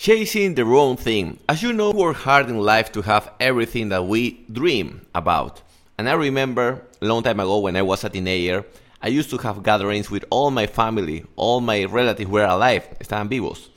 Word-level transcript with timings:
Chasing 0.00 0.54
the 0.54 0.64
wrong 0.64 0.96
thing. 0.96 1.40
As 1.48 1.60
you 1.60 1.72
know, 1.72 1.90
we 1.90 1.98
work 1.98 2.18
hard 2.18 2.48
in 2.48 2.60
life 2.60 2.92
to 2.92 3.02
have 3.02 3.32
everything 3.40 3.88
that 3.88 4.06
we 4.06 4.44
dream 4.52 5.04
about. 5.12 5.60
And 5.98 6.08
I 6.08 6.12
remember 6.12 6.84
a 7.02 7.04
long 7.04 7.24
time 7.24 7.40
ago 7.40 7.58
when 7.58 7.74
I 7.74 7.82
was 7.82 8.04
a 8.04 8.08
teenager, 8.08 8.64
I 9.02 9.08
used 9.08 9.28
to 9.30 9.38
have 9.38 9.64
gatherings 9.64 10.08
with 10.08 10.24
all 10.30 10.52
my 10.52 10.68
family, 10.68 11.24
all 11.34 11.60
my 11.60 11.84
relatives 11.84 12.30
were 12.30 12.44
alive, 12.44 12.86
estaban 13.00 13.28
vivos. 13.28 13.70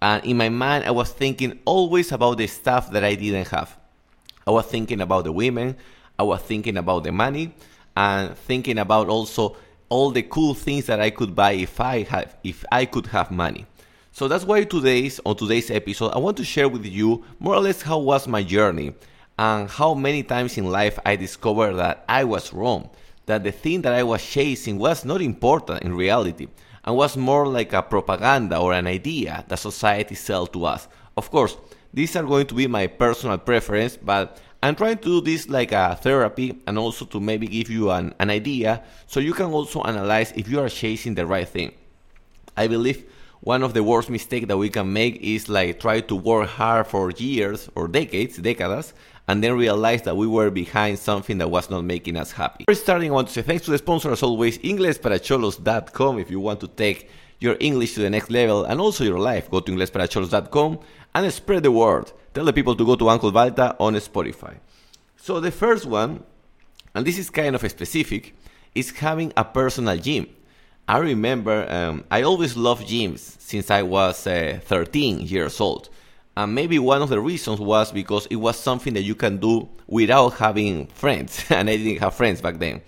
And 0.00 0.24
in 0.24 0.36
my 0.36 0.48
mind, 0.48 0.84
I 0.84 0.92
was 0.92 1.10
thinking 1.10 1.58
always 1.64 2.12
about 2.12 2.38
the 2.38 2.46
stuff 2.46 2.92
that 2.92 3.02
I 3.02 3.16
didn't 3.16 3.48
have. 3.48 3.76
I 4.46 4.52
was 4.52 4.66
thinking 4.66 5.00
about 5.00 5.24
the 5.24 5.32
women, 5.32 5.74
I 6.16 6.22
was 6.22 6.40
thinking 6.42 6.76
about 6.76 7.02
the 7.02 7.10
money, 7.10 7.52
and 7.96 8.38
thinking 8.38 8.78
about 8.78 9.08
also 9.08 9.56
all 9.88 10.12
the 10.12 10.22
cool 10.22 10.54
things 10.54 10.86
that 10.86 11.00
I 11.00 11.10
could 11.10 11.34
buy 11.34 11.50
if 11.54 11.80
I 11.80 12.04
have 12.04 12.36
if 12.44 12.64
I 12.70 12.84
could 12.84 13.06
have 13.08 13.32
money. 13.32 13.66
So 14.14 14.28
that's 14.28 14.44
why 14.44 14.62
today's 14.62 15.18
on 15.26 15.34
today's 15.34 15.72
episode 15.72 16.12
I 16.12 16.18
want 16.18 16.36
to 16.36 16.44
share 16.44 16.68
with 16.68 16.86
you 16.86 17.24
more 17.40 17.56
or 17.56 17.60
less 17.60 17.82
how 17.82 17.98
was 17.98 18.28
my 18.28 18.44
journey 18.44 18.94
and 19.36 19.68
how 19.68 19.92
many 19.92 20.22
times 20.22 20.56
in 20.56 20.70
life 20.70 21.00
I 21.04 21.16
discovered 21.16 21.74
that 21.78 22.04
I 22.08 22.22
was 22.22 22.52
wrong, 22.52 22.90
that 23.26 23.42
the 23.42 23.50
thing 23.50 23.82
that 23.82 23.92
I 23.92 24.04
was 24.04 24.24
chasing 24.24 24.78
was 24.78 25.04
not 25.04 25.20
important 25.20 25.82
in 25.82 25.96
reality 25.96 26.46
and 26.84 26.94
was 26.94 27.16
more 27.16 27.48
like 27.48 27.72
a 27.72 27.82
propaganda 27.82 28.56
or 28.56 28.72
an 28.72 28.86
idea 28.86 29.44
that 29.48 29.58
society 29.58 30.14
sell 30.14 30.46
to 30.46 30.64
us. 30.64 30.86
Of 31.16 31.32
course, 31.32 31.56
these 31.92 32.14
are 32.14 32.22
going 32.22 32.46
to 32.46 32.54
be 32.54 32.68
my 32.68 32.86
personal 32.86 33.38
preference, 33.38 33.96
but 33.96 34.40
I'm 34.62 34.76
trying 34.76 34.98
to 34.98 35.04
do 35.04 35.20
this 35.22 35.48
like 35.48 35.72
a 35.72 35.98
therapy 36.00 36.62
and 36.68 36.78
also 36.78 37.04
to 37.06 37.18
maybe 37.18 37.48
give 37.48 37.68
you 37.68 37.90
an, 37.90 38.14
an 38.20 38.30
idea 38.30 38.84
so 39.08 39.18
you 39.18 39.32
can 39.32 39.46
also 39.46 39.82
analyze 39.82 40.32
if 40.36 40.48
you 40.48 40.60
are 40.60 40.68
chasing 40.68 41.16
the 41.16 41.26
right 41.26 41.48
thing. 41.48 41.72
I 42.56 42.68
believe 42.68 43.10
one 43.44 43.62
of 43.62 43.74
the 43.74 43.82
worst 43.82 44.08
mistakes 44.08 44.46
that 44.48 44.56
we 44.56 44.70
can 44.70 44.90
make 44.90 45.20
is 45.20 45.50
like 45.50 45.78
try 45.78 46.00
to 46.00 46.16
work 46.16 46.48
hard 46.48 46.86
for 46.86 47.10
years 47.10 47.68
or 47.74 47.86
decades, 47.86 48.38
decades, 48.38 48.94
and 49.28 49.44
then 49.44 49.54
realize 49.54 50.00
that 50.02 50.16
we 50.16 50.26
were 50.26 50.50
behind 50.50 50.98
something 50.98 51.36
that 51.36 51.50
was 51.50 51.68
not 51.68 51.84
making 51.84 52.16
us 52.16 52.32
happy. 52.32 52.64
Before 52.64 52.82
starting, 52.82 53.10
I 53.10 53.14
want 53.14 53.28
to 53.28 53.34
say 53.34 53.42
thanks 53.42 53.66
to 53.66 53.70
the 53.70 53.76
sponsor 53.76 54.10
as 54.12 54.22
always, 54.22 54.56
inglesparacholos.com. 54.58 56.18
If 56.18 56.30
you 56.30 56.40
want 56.40 56.60
to 56.60 56.68
take 56.68 57.10
your 57.38 57.58
English 57.60 57.92
to 57.94 58.00
the 58.00 58.08
next 58.08 58.30
level 58.30 58.64
and 58.64 58.80
also 58.80 59.04
your 59.04 59.18
life, 59.18 59.50
go 59.50 59.60
to 59.60 59.70
inglesparacholos.com 59.70 60.78
and 61.14 61.32
spread 61.32 61.64
the 61.64 61.70
word. 61.70 62.12
Tell 62.32 62.46
the 62.46 62.52
people 62.54 62.74
to 62.74 62.86
go 62.86 62.96
to 62.96 63.10
Uncle 63.10 63.30
Balta 63.30 63.76
on 63.78 63.92
Spotify. 63.96 64.56
So 65.18 65.38
the 65.38 65.50
first 65.50 65.84
one, 65.84 66.24
and 66.94 67.06
this 67.06 67.18
is 67.18 67.28
kind 67.28 67.54
of 67.54 67.70
specific, 67.70 68.34
is 68.74 68.90
having 68.90 69.34
a 69.36 69.44
personal 69.44 69.98
gym. 69.98 70.28
I 70.86 70.98
remember 70.98 71.66
um, 71.70 72.04
I 72.10 72.22
always 72.22 72.58
loved 72.58 72.86
gyms 72.86 73.40
since 73.40 73.70
I 73.70 73.80
was 73.80 74.26
uh, 74.26 74.60
13 74.64 75.20
years 75.20 75.58
old. 75.58 75.88
And 76.36 76.54
maybe 76.54 76.78
one 76.78 77.00
of 77.00 77.08
the 77.08 77.20
reasons 77.20 77.58
was 77.58 77.90
because 77.90 78.26
it 78.26 78.36
was 78.36 78.58
something 78.58 78.92
that 78.92 79.02
you 79.02 79.14
can 79.14 79.38
do 79.38 79.66
without 79.86 80.34
having 80.34 80.88
friends. 80.88 81.42
and 81.50 81.70
I 81.70 81.78
didn't 81.78 82.02
have 82.02 82.14
friends 82.14 82.42
back 82.42 82.58
then. 82.58 82.82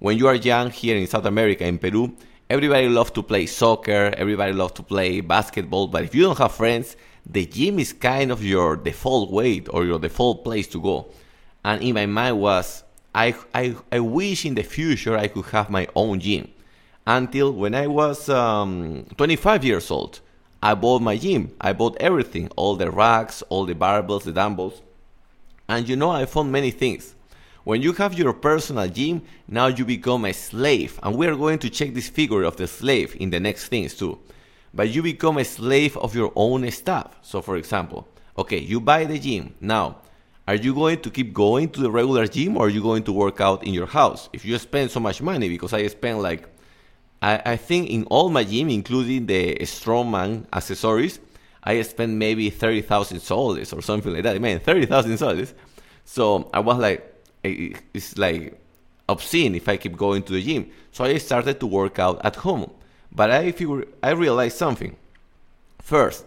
When 0.00 0.18
you 0.18 0.26
are 0.26 0.34
young 0.34 0.70
here 0.70 0.98
in 0.98 1.06
South 1.06 1.24
America, 1.24 1.64
in 1.64 1.78
Peru, 1.78 2.14
everybody 2.50 2.90
loves 2.90 3.12
to 3.12 3.22
play 3.22 3.46
soccer, 3.46 4.12
everybody 4.18 4.52
loves 4.52 4.74
to 4.74 4.82
play 4.82 5.22
basketball. 5.22 5.86
But 5.86 6.04
if 6.04 6.14
you 6.14 6.24
don't 6.24 6.38
have 6.38 6.52
friends, 6.52 6.94
the 7.24 7.46
gym 7.46 7.78
is 7.78 7.94
kind 7.94 8.30
of 8.32 8.44
your 8.44 8.76
default 8.76 9.30
weight 9.30 9.66
or 9.70 9.86
your 9.86 9.98
default 9.98 10.44
place 10.44 10.66
to 10.68 10.80
go. 10.80 11.10
And 11.64 11.82
in 11.82 11.94
my 11.94 12.04
mind 12.04 12.38
was, 12.38 12.84
I, 13.14 13.34
I, 13.54 13.76
I 13.90 14.00
wish 14.00 14.44
in 14.44 14.56
the 14.56 14.62
future 14.62 15.16
I 15.16 15.28
could 15.28 15.46
have 15.46 15.70
my 15.70 15.88
own 15.94 16.20
gym 16.20 16.48
until 17.16 17.52
when 17.52 17.74
I 17.74 17.88
was 17.88 18.28
um, 18.28 19.04
25 19.16 19.64
years 19.64 19.90
old. 19.90 20.20
I 20.62 20.74
bought 20.74 21.02
my 21.02 21.16
gym. 21.16 21.52
I 21.60 21.72
bought 21.72 21.96
everything 21.98 22.48
all 22.54 22.76
the 22.76 22.90
racks, 22.90 23.42
all 23.48 23.64
the 23.64 23.74
barbells, 23.74 24.24
the 24.24 24.32
dumbbells. 24.32 24.82
And 25.68 25.88
you 25.88 25.96
know, 25.96 26.10
I 26.10 26.26
found 26.26 26.52
many 26.52 26.70
things. 26.70 27.14
When 27.64 27.82
you 27.82 27.92
have 27.94 28.14
your 28.14 28.32
personal 28.32 28.88
gym, 28.88 29.22
now 29.48 29.66
you 29.66 29.84
become 29.84 30.24
a 30.24 30.32
slave. 30.32 31.00
And 31.02 31.16
we 31.16 31.26
are 31.26 31.36
going 31.36 31.58
to 31.60 31.70
check 31.70 31.94
this 31.94 32.08
figure 32.08 32.42
of 32.42 32.56
the 32.56 32.66
slave 32.66 33.16
in 33.18 33.30
the 33.30 33.40
next 33.40 33.68
things 33.68 33.94
too. 33.94 34.18
But 34.72 34.90
you 34.90 35.02
become 35.02 35.38
a 35.38 35.44
slave 35.44 35.96
of 35.96 36.14
your 36.14 36.32
own 36.36 36.70
stuff. 36.70 37.16
So, 37.22 37.42
for 37.42 37.56
example, 37.56 38.06
okay, 38.38 38.58
you 38.58 38.80
buy 38.80 39.04
the 39.04 39.18
gym. 39.18 39.54
Now, 39.60 39.96
are 40.46 40.54
you 40.54 40.74
going 40.74 41.00
to 41.00 41.10
keep 41.10 41.32
going 41.32 41.70
to 41.70 41.80
the 41.80 41.90
regular 41.90 42.26
gym 42.26 42.56
or 42.56 42.66
are 42.66 42.70
you 42.76 42.82
going 42.82 43.02
to 43.04 43.12
work 43.12 43.40
out 43.40 43.64
in 43.64 43.74
your 43.74 43.86
house? 43.86 44.28
If 44.32 44.44
you 44.44 44.58
spend 44.58 44.90
so 44.90 45.00
much 45.00 45.20
money, 45.22 45.48
because 45.48 45.72
I 45.72 45.86
spend 45.88 46.22
like 46.22 46.48
I, 47.22 47.42
I 47.44 47.56
think 47.56 47.90
in 47.90 48.04
all 48.04 48.30
my 48.30 48.44
gym, 48.44 48.70
including 48.70 49.26
the 49.26 49.56
strongman 49.60 50.46
accessories, 50.52 51.20
I 51.62 51.82
spent 51.82 52.12
maybe 52.12 52.48
30,000 52.50 53.20
soles 53.20 53.72
or 53.72 53.82
something 53.82 54.12
like 54.12 54.22
that. 54.22 54.36
I 54.36 54.38
mean, 54.38 54.58
30,000 54.60 55.18
soles. 55.18 55.54
So 56.04 56.48
I 56.54 56.60
was 56.60 56.78
like, 56.78 57.06
it's 57.42 58.16
like 58.16 58.58
obscene 59.08 59.54
if 59.54 59.68
I 59.68 59.76
keep 59.76 59.96
going 59.96 60.22
to 60.24 60.32
the 60.32 60.42
gym. 60.42 60.70
So 60.92 61.04
I 61.04 61.18
started 61.18 61.60
to 61.60 61.66
work 61.66 61.98
out 61.98 62.24
at 62.24 62.36
home. 62.36 62.70
But 63.12 63.30
I 63.30 63.52
figure, 63.52 63.84
I 64.02 64.10
realized 64.10 64.56
something. 64.56 64.96
First, 65.80 66.24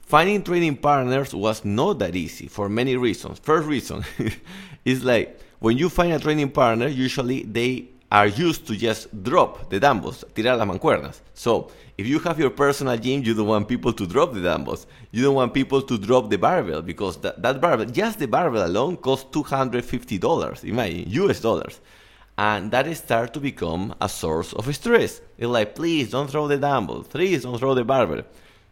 finding 0.00 0.42
training 0.42 0.76
partners 0.76 1.34
was 1.34 1.64
not 1.64 1.98
that 1.98 2.14
easy 2.14 2.46
for 2.46 2.68
many 2.68 2.96
reasons. 2.96 3.38
First 3.38 3.66
reason 3.66 4.04
is 4.84 5.02
like 5.02 5.40
when 5.58 5.78
you 5.78 5.88
find 5.88 6.12
a 6.12 6.18
training 6.18 6.50
partner, 6.50 6.86
usually 6.86 7.42
they 7.42 7.88
are 8.10 8.26
used 8.28 8.66
to 8.66 8.76
just 8.76 9.08
drop 9.22 9.68
the 9.68 9.80
dumbbells, 9.80 10.24
tirar 10.34 10.56
las 10.56 10.66
mancuernas. 10.66 11.20
So, 11.34 11.70
if 11.98 12.06
you 12.06 12.18
have 12.20 12.38
your 12.38 12.50
personal 12.50 12.96
gym, 12.96 13.22
you 13.22 13.34
don't 13.34 13.46
want 13.46 13.68
people 13.68 13.92
to 13.92 14.06
drop 14.06 14.32
the 14.34 14.42
dumbbells. 14.42 14.86
You 15.10 15.22
don't 15.24 15.34
want 15.34 15.54
people 15.54 15.82
to 15.82 15.98
drop 15.98 16.30
the 16.30 16.36
barbell 16.36 16.82
because 16.82 17.16
that, 17.18 17.42
that 17.42 17.60
barbell, 17.60 17.86
just 17.86 18.18
the 18.18 18.26
barbell 18.26 18.66
alone, 18.66 18.98
costs 18.98 19.26
$250, 19.32 20.64
imagine, 20.64 21.04
US 21.10 21.40
dollars. 21.40 21.80
And 22.38 22.70
that 22.70 22.94
starts 22.96 23.32
to 23.32 23.40
become 23.40 23.94
a 24.00 24.08
source 24.08 24.52
of 24.52 24.72
stress. 24.74 25.22
It's 25.38 25.48
like, 25.48 25.74
please 25.74 26.10
don't 26.10 26.30
throw 26.30 26.46
the 26.46 26.58
dumbbell, 26.58 27.02
please 27.02 27.42
don't 27.42 27.58
throw 27.58 27.74
the 27.74 27.84
barbell. 27.84 28.22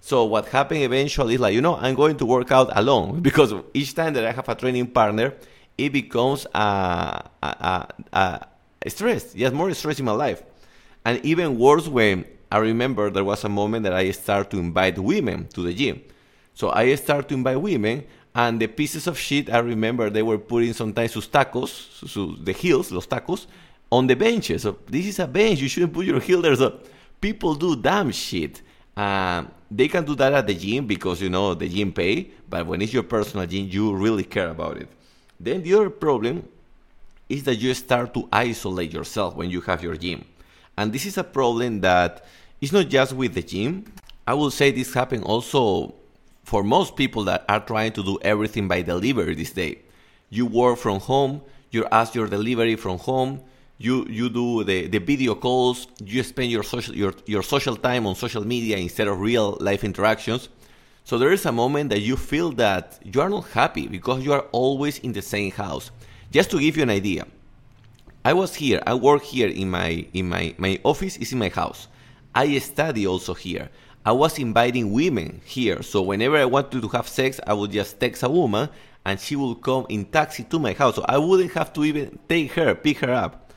So 0.00 0.24
what 0.24 0.46
happened 0.48 0.82
eventually 0.82 1.34
is 1.34 1.40
like, 1.40 1.54
you 1.54 1.62
know, 1.62 1.76
I'm 1.76 1.94
going 1.94 2.18
to 2.18 2.26
work 2.26 2.52
out 2.52 2.76
alone 2.76 3.20
because 3.28 3.54
each 3.72 3.94
time 3.94 4.12
that 4.14 4.26
I 4.26 4.32
have 4.32 4.48
a 4.50 4.54
training 4.54 4.88
partner, 4.88 5.32
it 5.78 5.92
becomes 5.92 6.46
a, 6.54 7.24
a, 7.42 7.46
a, 7.46 7.88
a 8.12 8.46
stress. 8.86 9.34
Yes, 9.34 9.52
more 9.52 9.72
stress 9.74 9.98
in 9.98 10.04
my 10.04 10.12
life. 10.12 10.42
And 11.04 11.24
even 11.24 11.58
worse 11.58 11.88
when 11.88 12.24
I 12.50 12.58
remember 12.58 13.10
there 13.10 13.24
was 13.24 13.44
a 13.44 13.48
moment 13.48 13.84
that 13.84 13.92
I 13.92 14.10
started 14.12 14.50
to 14.52 14.58
invite 14.58 14.98
women 14.98 15.48
to 15.54 15.62
the 15.62 15.72
gym. 15.72 16.02
So 16.54 16.70
I 16.70 16.94
started 16.94 17.28
to 17.30 17.34
invite 17.34 17.60
women, 17.60 18.04
and 18.34 18.60
the 18.60 18.68
pieces 18.68 19.06
of 19.06 19.18
shit 19.18 19.52
I 19.52 19.58
remember 19.58 20.08
they 20.08 20.22
were 20.22 20.38
putting 20.38 20.72
sometimes 20.72 21.12
sus 21.12 21.26
tacos, 21.26 21.68
sus, 22.08 22.38
the 22.42 22.52
heels, 22.52 22.92
los 22.92 23.06
tacos, 23.06 23.46
on 23.90 24.06
the 24.06 24.14
benches. 24.14 24.62
So 24.62 24.78
this 24.86 25.06
is 25.06 25.18
a 25.18 25.26
bench. 25.26 25.60
You 25.60 25.68
shouldn't 25.68 25.92
put 25.92 26.06
your 26.06 26.20
heel 26.20 26.42
there. 26.42 26.56
So 26.56 26.80
people 27.20 27.54
do 27.54 27.76
damn 27.76 28.10
shit. 28.12 28.62
Um, 28.96 29.50
they 29.70 29.88
can 29.88 30.04
do 30.04 30.14
that 30.14 30.32
at 30.32 30.46
the 30.46 30.54
gym 30.54 30.86
because 30.86 31.20
you 31.20 31.28
know 31.28 31.54
the 31.54 31.68
gym 31.68 31.92
pay, 31.92 32.30
but 32.48 32.66
when 32.66 32.80
it's 32.80 32.92
your 32.92 33.02
personal 33.02 33.46
gym, 33.46 33.68
you 33.68 33.94
really 33.94 34.24
care 34.24 34.50
about 34.50 34.76
it. 34.76 34.88
Then 35.40 35.62
the 35.62 35.74
other 35.74 35.90
problem 35.90 36.48
is 37.28 37.44
that 37.44 37.56
you 37.56 37.74
start 37.74 38.14
to 38.14 38.28
isolate 38.32 38.92
yourself 38.92 39.34
when 39.34 39.50
you 39.50 39.60
have 39.62 39.82
your 39.82 39.96
gym. 39.96 40.24
And 40.76 40.92
this 40.92 41.06
is 41.06 41.18
a 41.18 41.24
problem 41.24 41.80
that 41.80 42.24
is 42.60 42.72
not 42.72 42.88
just 42.88 43.12
with 43.12 43.34
the 43.34 43.42
gym. 43.42 43.84
I 44.26 44.34
will 44.34 44.50
say 44.50 44.70
this 44.70 44.94
happens 44.94 45.24
also 45.24 45.94
for 46.44 46.62
most 46.62 46.96
people 46.96 47.24
that 47.24 47.44
are 47.48 47.60
trying 47.60 47.92
to 47.92 48.02
do 48.02 48.18
everything 48.22 48.68
by 48.68 48.82
delivery 48.82 49.34
this 49.34 49.52
day. 49.52 49.78
You 50.30 50.46
work 50.46 50.78
from 50.78 51.00
home, 51.00 51.42
you 51.70 51.86
ask 51.90 52.14
your 52.14 52.28
delivery 52.28 52.76
from 52.76 52.98
home, 52.98 53.40
you, 53.78 54.06
you 54.08 54.28
do 54.28 54.64
the, 54.64 54.86
the 54.86 54.98
video 54.98 55.34
calls, 55.34 55.88
you 56.04 56.22
spend 56.22 56.50
your 56.50 56.62
social, 56.62 56.94
your, 56.94 57.14
your 57.26 57.42
social 57.42 57.76
time 57.76 58.06
on 58.06 58.14
social 58.14 58.46
media 58.46 58.76
instead 58.76 59.08
of 59.08 59.20
real 59.20 59.56
life 59.60 59.84
interactions. 59.84 60.48
So 61.04 61.18
there 61.18 61.32
is 61.32 61.44
a 61.44 61.52
moment 61.52 61.90
that 61.90 62.00
you 62.00 62.16
feel 62.16 62.52
that 62.52 62.99
you 63.04 63.20
are 63.20 63.28
not 63.28 63.49
happy 63.49 63.88
because 63.88 64.25
you 64.25 64.32
are 64.32 64.46
always 64.52 64.99
in 65.00 65.12
the 65.12 65.22
same 65.22 65.50
house. 65.50 65.90
Just 66.34 66.50
to 66.50 66.58
give 66.58 66.76
you 66.76 66.82
an 66.82 66.90
idea, 66.90 67.28
I 68.25 68.32
was 68.32 68.56
here. 68.56 68.82
I 68.84 68.94
work 68.94 69.22
here 69.22 69.46
in 69.46 69.70
my 69.70 70.04
in 70.12 70.28
my 70.28 70.52
my 70.58 70.81
office 70.82 71.16
is 71.19 71.32
in 71.32 71.38
my 71.38 71.48
house. 71.48 71.86
I 72.34 72.58
study 72.58 73.06
also 73.06 73.34
here. 73.34 73.70
I 74.04 74.10
was 74.10 74.40
inviting 74.40 74.92
women 74.92 75.42
here, 75.44 75.81
so 75.84 76.02
whenever 76.02 76.36
I 76.36 76.44
wanted 76.44 76.82
to 76.82 76.88
have 76.88 77.06
sex, 77.06 77.38
I 77.46 77.54
would 77.54 77.70
just 77.70 78.00
text 78.00 78.25
a 78.25 78.28
woman 78.28 78.69
and 79.04 79.20
she 79.20 79.36
would 79.36 79.62
come 79.62 79.86
in 79.88 80.06
taxi 80.06 80.42
to 80.50 80.58
my 80.58 80.72
house. 80.72 80.96
So 80.96 81.04
I 81.08 81.19
wouldn't 81.19 81.52
have 81.52 81.72
to 81.75 81.84
even 81.84 82.19
take 82.28 82.50
her, 82.54 82.75
pick 82.75 82.98
her 82.98 83.12
up, 83.12 83.52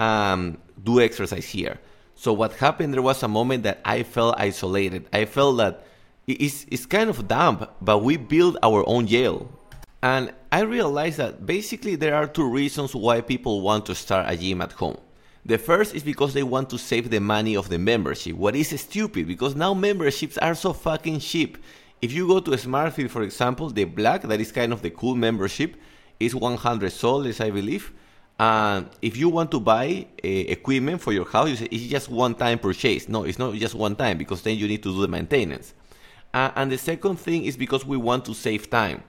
um, 0.00 0.58
do 0.82 1.00
exercise 1.00 1.46
here. 1.46 1.78
So 2.16 2.32
what 2.32 2.54
happened? 2.54 2.92
There 2.92 3.02
was 3.02 3.22
a 3.22 3.28
moment 3.28 3.62
that 3.62 3.78
I 3.84 4.02
felt 4.02 4.34
isolated. 4.36 5.06
I 5.12 5.26
felt 5.26 5.58
that 5.58 5.86
it's 6.26 6.66
it's 6.72 6.86
kind 6.86 7.08
of 7.08 7.28
dumb, 7.28 7.68
but 7.80 7.98
we 8.02 8.16
build 8.16 8.58
our 8.64 8.82
own 8.88 9.06
jail. 9.06 9.48
And 10.02 10.32
I 10.52 10.60
realized 10.60 11.16
that 11.18 11.46
basically 11.46 11.96
there 11.96 12.14
are 12.14 12.26
two 12.26 12.48
reasons 12.48 12.94
why 12.94 13.20
people 13.20 13.60
want 13.60 13.86
to 13.86 13.94
start 13.94 14.30
a 14.30 14.36
gym 14.36 14.60
at 14.60 14.72
home. 14.72 14.98
The 15.44 15.58
first 15.58 15.94
is 15.94 16.02
because 16.02 16.34
they 16.34 16.42
want 16.42 16.70
to 16.70 16.78
save 16.78 17.08
the 17.08 17.20
money 17.20 17.56
of 17.56 17.68
the 17.68 17.78
membership. 17.78 18.34
What 18.36 18.56
is 18.56 18.78
stupid 18.80 19.26
because 19.26 19.54
now 19.54 19.74
memberships 19.74 20.36
are 20.38 20.54
so 20.54 20.72
fucking 20.72 21.20
cheap. 21.20 21.58
If 22.02 22.12
you 22.12 22.26
go 22.26 22.40
to 22.40 22.50
SmartFit, 22.50 23.10
for 23.10 23.22
example, 23.22 23.70
the 23.70 23.84
black, 23.84 24.22
that 24.22 24.40
is 24.40 24.52
kind 24.52 24.72
of 24.72 24.82
the 24.82 24.90
cool 24.90 25.14
membership, 25.14 25.76
is 26.20 26.34
100 26.34 26.90
soles, 26.90 27.40
I 27.40 27.50
believe. 27.50 27.92
And 28.38 28.90
if 29.00 29.16
you 29.16 29.28
want 29.28 29.50
to 29.52 29.60
buy 29.60 30.06
uh, 30.22 30.28
equipment 30.28 31.00
for 31.00 31.12
your 31.12 31.24
house, 31.24 31.62
it's 31.62 31.86
just 31.86 32.10
one 32.10 32.34
time 32.34 32.58
purchase. 32.58 33.08
No, 33.08 33.24
it's 33.24 33.38
not 33.38 33.54
just 33.54 33.74
one 33.74 33.96
time 33.96 34.18
because 34.18 34.42
then 34.42 34.58
you 34.58 34.68
need 34.68 34.82
to 34.82 34.92
do 34.92 35.00
the 35.00 35.08
maintenance. 35.08 35.72
Uh, 36.34 36.50
and 36.54 36.70
the 36.70 36.76
second 36.76 37.16
thing 37.16 37.44
is 37.44 37.56
because 37.56 37.86
we 37.86 37.96
want 37.96 38.24
to 38.26 38.34
save 38.34 38.68
time. 38.68 39.02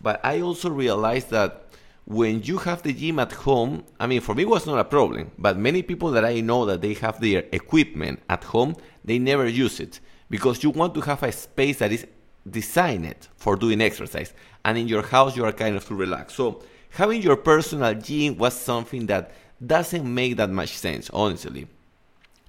But 0.00 0.20
I 0.24 0.40
also 0.40 0.70
realized 0.70 1.30
that 1.30 1.66
when 2.04 2.42
you 2.42 2.58
have 2.58 2.82
the 2.82 2.92
gym 2.92 3.18
at 3.18 3.32
home, 3.32 3.84
I 3.98 4.06
mean, 4.06 4.20
for 4.20 4.34
me 4.34 4.44
was 4.44 4.66
not 4.66 4.78
a 4.78 4.84
problem, 4.84 5.30
but 5.38 5.56
many 5.56 5.82
people 5.82 6.10
that 6.12 6.24
I 6.24 6.40
know 6.40 6.64
that 6.66 6.80
they 6.80 6.94
have 6.94 7.20
their 7.20 7.44
equipment 7.52 8.20
at 8.28 8.44
home, 8.44 8.74
they 9.04 9.18
never 9.18 9.46
use 9.46 9.78
it 9.78 10.00
because 10.28 10.62
you 10.62 10.70
want 10.70 10.94
to 10.94 11.00
have 11.02 11.22
a 11.22 11.32
space 11.32 11.78
that 11.78 11.92
is 11.92 12.06
designed 12.48 13.28
for 13.36 13.56
doing 13.56 13.80
exercise. 13.80 14.32
And 14.64 14.78
in 14.78 14.88
your 14.88 15.02
house, 15.02 15.36
you 15.36 15.44
are 15.44 15.52
kind 15.52 15.76
of 15.76 15.84
to 15.86 15.94
relax. 15.94 16.34
So 16.34 16.62
having 16.90 17.22
your 17.22 17.36
personal 17.36 17.94
gym 17.94 18.38
was 18.38 18.54
something 18.54 19.06
that 19.06 19.32
doesn't 19.64 20.12
make 20.12 20.36
that 20.36 20.50
much 20.50 20.70
sense, 20.70 21.10
honestly. 21.10 21.66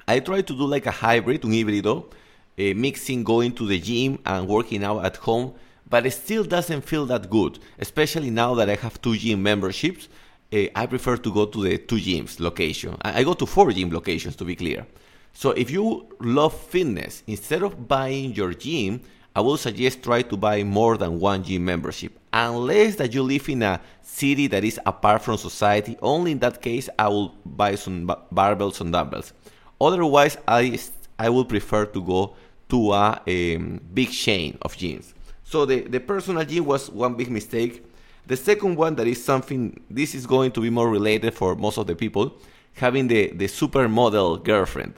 I 0.07 0.19
try 0.19 0.41
to 0.41 0.53
do 0.53 0.65
like 0.65 0.85
a 0.85 0.91
hybrid, 0.91 1.45
un 1.45 1.51
híbrido, 1.51 2.05
uh, 2.05 2.73
mixing 2.75 3.23
going 3.23 3.53
to 3.53 3.67
the 3.67 3.79
gym 3.79 4.19
and 4.25 4.47
working 4.47 4.83
out 4.83 5.05
at 5.05 5.17
home, 5.17 5.53
but 5.91 6.05
it 6.05 6.11
still 6.11 6.43
doesn't 6.43 6.81
feel 6.81 7.05
that 7.05 7.29
good, 7.29 7.59
especially 7.77 8.31
now 8.31 8.55
that 8.55 8.69
I 8.69 8.75
have 8.75 8.99
two 9.01 9.15
gym 9.17 9.43
memberships. 9.43 10.07
Uh, 10.51 10.65
I 10.75 10.85
prefer 10.87 11.17
to 11.17 11.31
go 11.31 11.45
to 11.45 11.63
the 11.63 11.77
two 11.77 11.97
gyms 11.97 12.39
location. 12.39 12.97
I, 13.03 13.19
I 13.19 13.23
go 13.23 13.33
to 13.33 13.45
four 13.45 13.71
gym 13.71 13.91
locations 13.91 14.35
to 14.37 14.45
be 14.45 14.55
clear. 14.55 14.87
So 15.33 15.51
if 15.51 15.69
you 15.69 16.07
love 16.19 16.53
fitness, 16.59 17.23
instead 17.27 17.61
of 17.61 17.87
buying 17.87 18.33
your 18.33 18.53
gym, 18.53 19.01
I 19.35 19.41
will 19.41 19.57
suggest 19.57 20.03
try 20.03 20.23
to 20.23 20.35
buy 20.35 20.63
more 20.63 20.97
than 20.97 21.19
one 21.19 21.43
gym 21.43 21.63
membership. 21.65 22.17
Unless 22.33 22.95
that 22.95 23.13
you 23.13 23.23
live 23.23 23.47
in 23.49 23.61
a 23.61 23.79
city 24.01 24.47
that 24.47 24.63
is 24.63 24.79
apart 24.85 25.21
from 25.21 25.37
society, 25.37 25.97
only 26.01 26.31
in 26.31 26.39
that 26.39 26.61
case 26.61 26.89
I 26.97 27.07
will 27.09 27.35
buy 27.45 27.75
some 27.75 28.07
barbells 28.33 28.81
and 28.81 28.91
dumbbells. 28.91 29.33
Otherwise, 29.79 30.37
I 30.47 30.79
I 31.19 31.29
would 31.29 31.49
prefer 31.49 31.85
to 31.85 32.01
go 32.01 32.35
to 32.69 32.93
a 32.93 33.55
um, 33.55 33.81
big 33.93 34.11
chain 34.11 34.57
of 34.61 34.75
gyms. 34.75 35.13
So 35.51 35.65
the, 35.65 35.81
the 35.81 35.99
personal 35.99 36.45
gym 36.45 36.63
was 36.63 36.89
one 36.89 37.15
big 37.15 37.29
mistake. 37.29 37.85
The 38.25 38.37
second 38.37 38.77
one 38.77 38.95
that 38.95 39.05
is 39.05 39.21
something 39.21 39.81
this 39.89 40.15
is 40.15 40.25
going 40.25 40.51
to 40.53 40.61
be 40.61 40.69
more 40.69 40.89
related 40.89 41.33
for 41.33 41.55
most 41.55 41.77
of 41.77 41.87
the 41.87 41.95
people, 41.95 42.37
having 42.75 43.09
the, 43.09 43.31
the 43.31 43.47
supermodel 43.47 44.45
girlfriend. 44.45 44.93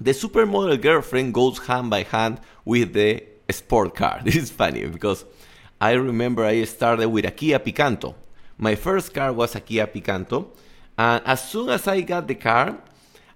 The 0.00 0.10
supermodel 0.10 0.82
girlfriend 0.82 1.32
goes 1.32 1.58
hand 1.60 1.90
by 1.90 2.02
hand 2.02 2.40
with 2.64 2.92
the 2.92 3.22
sport 3.50 3.94
car. 3.94 4.20
This 4.24 4.34
is 4.34 4.50
funny 4.50 4.84
because 4.86 5.24
I 5.80 5.92
remember 5.92 6.44
I 6.44 6.64
started 6.64 7.08
with 7.08 7.24
a 7.24 7.30
Kia 7.30 7.60
Picanto. 7.60 8.16
My 8.58 8.74
first 8.74 9.14
car 9.14 9.32
was 9.32 9.54
a 9.54 9.60
Kia 9.60 9.86
Picanto, 9.86 10.48
and 10.98 11.22
as 11.24 11.48
soon 11.48 11.68
as 11.68 11.86
I 11.86 12.00
got 12.00 12.26
the 12.26 12.34
car, 12.34 12.78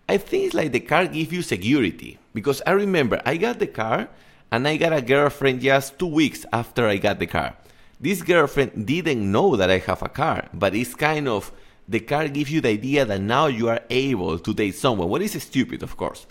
I 0.08 0.16
think 0.16 0.46
it's 0.46 0.54
like 0.54 0.72
the 0.72 0.80
car 0.80 1.06
gives 1.06 1.32
you 1.32 1.42
security 1.42 2.18
because 2.34 2.60
I 2.66 2.72
remember 2.72 3.22
I 3.24 3.36
got 3.36 3.60
the 3.60 3.68
car 3.68 4.08
and 4.54 4.68
I 4.68 4.76
got 4.76 4.92
a 4.92 5.02
girlfriend 5.02 5.62
just 5.62 5.98
two 5.98 6.06
weeks 6.06 6.46
after 6.52 6.86
I 6.86 6.98
got 6.98 7.18
the 7.18 7.26
car. 7.26 7.56
This 8.00 8.22
girlfriend 8.22 8.86
didn't 8.86 9.32
know 9.32 9.56
that 9.56 9.68
I 9.68 9.78
have 9.78 10.00
a 10.02 10.08
car, 10.08 10.48
but 10.54 10.76
it's 10.76 10.94
kind 10.94 11.26
of 11.26 11.50
the 11.88 11.98
car 11.98 12.28
gives 12.28 12.52
you 12.52 12.60
the 12.60 12.68
idea 12.68 13.04
that 13.04 13.20
now 13.20 13.48
you 13.48 13.68
are 13.68 13.80
able 13.90 14.38
to 14.38 14.54
date 14.54 14.76
someone. 14.76 15.08
What 15.08 15.22
is 15.22 15.42
stupid, 15.42 15.82
of 15.82 15.96
course. 15.96 16.28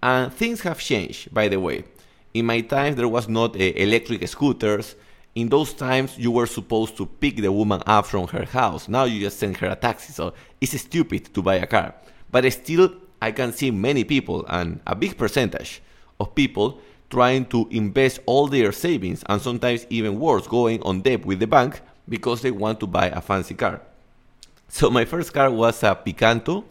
And 0.00 0.32
things 0.32 0.60
have 0.60 0.78
changed, 0.78 1.34
by 1.34 1.48
the 1.48 1.58
way. 1.58 1.82
In 2.32 2.46
my 2.46 2.60
time, 2.60 2.94
there 2.94 3.08
was 3.08 3.28
not 3.28 3.56
uh, 3.56 3.58
electric 3.58 4.28
scooters. 4.28 4.94
In 5.34 5.48
those 5.48 5.72
times, 5.72 6.16
you 6.16 6.30
were 6.30 6.46
supposed 6.46 6.96
to 6.98 7.06
pick 7.06 7.38
the 7.38 7.50
woman 7.50 7.82
up 7.86 8.06
from 8.06 8.28
her 8.28 8.44
house. 8.44 8.88
Now 8.88 9.02
you 9.02 9.18
just 9.18 9.40
send 9.40 9.56
her 9.56 9.70
a 9.70 9.74
taxi. 9.74 10.12
So 10.12 10.32
it's 10.60 10.80
stupid 10.80 11.34
to 11.34 11.42
buy 11.42 11.56
a 11.56 11.66
car. 11.66 11.92
But 12.30 12.48
still, 12.52 12.94
I 13.20 13.32
can 13.32 13.52
see 13.52 13.72
many 13.72 14.04
people, 14.04 14.46
and 14.46 14.78
a 14.86 14.94
big 14.94 15.18
percentage 15.18 15.82
of 16.20 16.36
people, 16.36 16.80
trying 17.10 17.46
to 17.46 17.68
invest 17.70 18.20
all 18.26 18.46
their 18.46 18.72
savings 18.72 19.22
and 19.26 19.40
sometimes 19.40 19.86
even 19.90 20.18
worse, 20.18 20.46
going 20.46 20.82
on 20.82 21.00
debt 21.00 21.24
with 21.24 21.40
the 21.40 21.46
bank 21.46 21.80
because 22.08 22.42
they 22.42 22.50
want 22.50 22.80
to 22.80 22.86
buy 22.86 23.06
a 23.06 23.20
fancy 23.20 23.54
car. 23.54 23.80
So 24.68 24.90
my 24.90 25.04
first 25.04 25.32
car 25.32 25.50
was 25.50 25.82
a 25.82 25.94
Picanto 25.94 26.64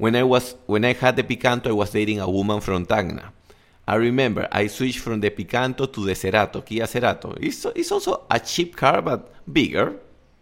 when 0.00 0.16
I 0.16 0.22
was 0.22 0.54
when 0.64 0.84
I 0.86 0.94
had 0.94 1.16
the 1.16 1.22
Picanto, 1.22 1.66
I 1.66 1.72
was 1.72 1.90
dating 1.90 2.20
a 2.20 2.30
woman 2.30 2.60
from 2.62 2.86
Tacna. 2.86 3.24
I 3.86 3.96
remember 3.96 4.48
I 4.50 4.66
switched 4.68 5.00
from 5.00 5.20
the 5.20 5.28
Picanto 5.28 5.92
to 5.92 6.04
the 6.06 6.14
Cerato, 6.14 6.64
Kia 6.64 6.86
Cerato. 6.86 7.36
It's, 7.38 7.66
it's 7.76 7.92
also 7.92 8.24
a 8.30 8.40
cheap 8.40 8.76
car, 8.76 9.02
but 9.02 9.30
bigger, 9.52 9.96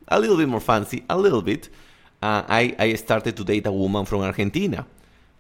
a 0.06 0.20
little 0.20 0.36
bit 0.36 0.48
more 0.48 0.60
fancy, 0.60 1.02
a 1.10 1.18
little 1.18 1.42
bit. 1.42 1.68
Uh, 2.22 2.44
I, 2.46 2.76
I 2.78 2.94
started 2.94 3.36
to 3.36 3.42
date 3.42 3.66
a 3.66 3.72
woman 3.72 4.04
from 4.04 4.20
Argentina. 4.20 4.86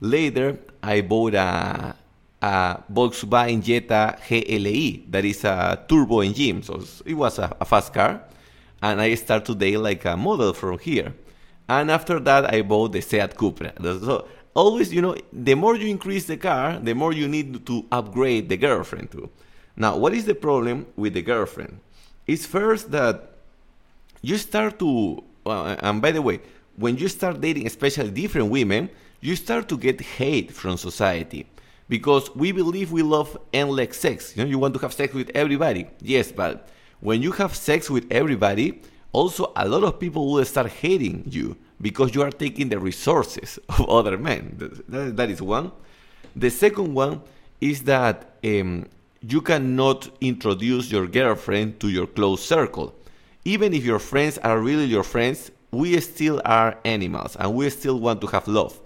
Later, 0.00 0.58
I 0.82 1.02
bought 1.02 1.34
a, 1.34 1.94
a 2.40 2.82
Volkswagen 2.92 3.62
Jetta 3.62 4.16
GLE 4.28 5.10
that 5.10 5.24
is 5.24 5.44
a 5.44 5.84
turbo 5.88 6.20
engine, 6.20 6.62
so 6.62 6.82
it 7.04 7.14
was 7.14 7.38
a, 7.38 7.56
a 7.60 7.64
fast 7.64 7.92
car. 7.92 8.22
And 8.80 9.00
I 9.00 9.14
start 9.14 9.44
to 9.46 9.54
date 9.54 9.78
like 9.78 10.04
a 10.04 10.16
model 10.16 10.52
from 10.52 10.78
here. 10.78 11.12
And 11.68 11.90
after 11.90 12.20
that, 12.20 12.52
I 12.52 12.62
bought 12.62 12.92
the 12.92 13.00
Seat 13.00 13.34
Cupra. 13.36 13.72
So 14.00 14.28
always, 14.54 14.92
you 14.92 15.02
know, 15.02 15.16
the 15.32 15.54
more 15.54 15.76
you 15.76 15.88
increase 15.88 16.26
the 16.26 16.36
car, 16.36 16.78
the 16.78 16.94
more 16.94 17.12
you 17.12 17.26
need 17.28 17.66
to 17.66 17.84
upgrade 17.90 18.48
the 18.48 18.56
girlfriend 18.56 19.10
too. 19.10 19.28
Now, 19.76 19.96
what 19.96 20.14
is 20.14 20.24
the 20.24 20.34
problem 20.34 20.86
with 20.96 21.14
the 21.14 21.22
girlfriend? 21.22 21.80
It's 22.26 22.46
first 22.46 22.90
that 22.92 23.32
you 24.22 24.36
start 24.38 24.78
to, 24.78 25.22
and 25.46 26.00
by 26.00 26.12
the 26.12 26.22
way, 26.22 26.40
when 26.76 26.96
you 26.96 27.08
start 27.08 27.40
dating, 27.40 27.66
especially 27.66 28.10
different 28.10 28.50
women, 28.50 28.90
you 29.20 29.34
start 29.34 29.68
to 29.68 29.76
get 29.76 30.00
hate 30.00 30.52
from 30.52 30.76
society 30.76 31.46
because 31.88 32.34
we 32.34 32.52
believe 32.52 32.92
we 32.92 33.02
love 33.02 33.36
endless 33.52 33.96
sex. 33.96 34.36
You 34.36 34.44
know, 34.44 34.50
you 34.50 34.58
want 34.58 34.74
to 34.74 34.80
have 34.80 34.92
sex 34.92 35.14
with 35.14 35.30
everybody. 35.34 35.86
Yes, 36.00 36.30
but 36.32 36.68
when 37.00 37.22
you 37.22 37.32
have 37.32 37.54
sex 37.54 37.88
with 37.88 38.06
everybody, 38.10 38.82
also 39.12 39.52
a 39.56 39.66
lot 39.66 39.84
of 39.84 39.98
people 39.98 40.30
will 40.32 40.44
start 40.44 40.68
hating 40.68 41.24
you 41.26 41.56
because 41.80 42.14
you 42.14 42.22
are 42.22 42.30
taking 42.30 42.68
the 42.68 42.78
resources 42.78 43.58
of 43.68 43.88
other 43.88 44.18
men. 44.18 44.56
that 44.88 45.30
is 45.30 45.40
one. 45.40 45.72
The 46.36 46.50
second 46.50 46.94
one 46.94 47.22
is 47.60 47.82
that 47.84 48.36
um, 48.44 48.86
you 49.20 49.40
cannot 49.40 50.08
introduce 50.20 50.90
your 50.90 51.06
girlfriend 51.06 51.80
to 51.80 51.88
your 51.88 52.06
close 52.06 52.44
circle. 52.44 52.94
Even 53.44 53.72
if 53.72 53.84
your 53.84 53.98
friends 53.98 54.38
are 54.38 54.60
really 54.60 54.84
your 54.84 55.02
friends, 55.02 55.50
we 55.70 55.98
still 56.00 56.40
are 56.44 56.78
animals 56.84 57.36
and 57.36 57.54
we 57.54 57.68
still 57.70 57.98
want 57.98 58.20
to 58.20 58.26
have 58.28 58.46
love. 58.46 58.78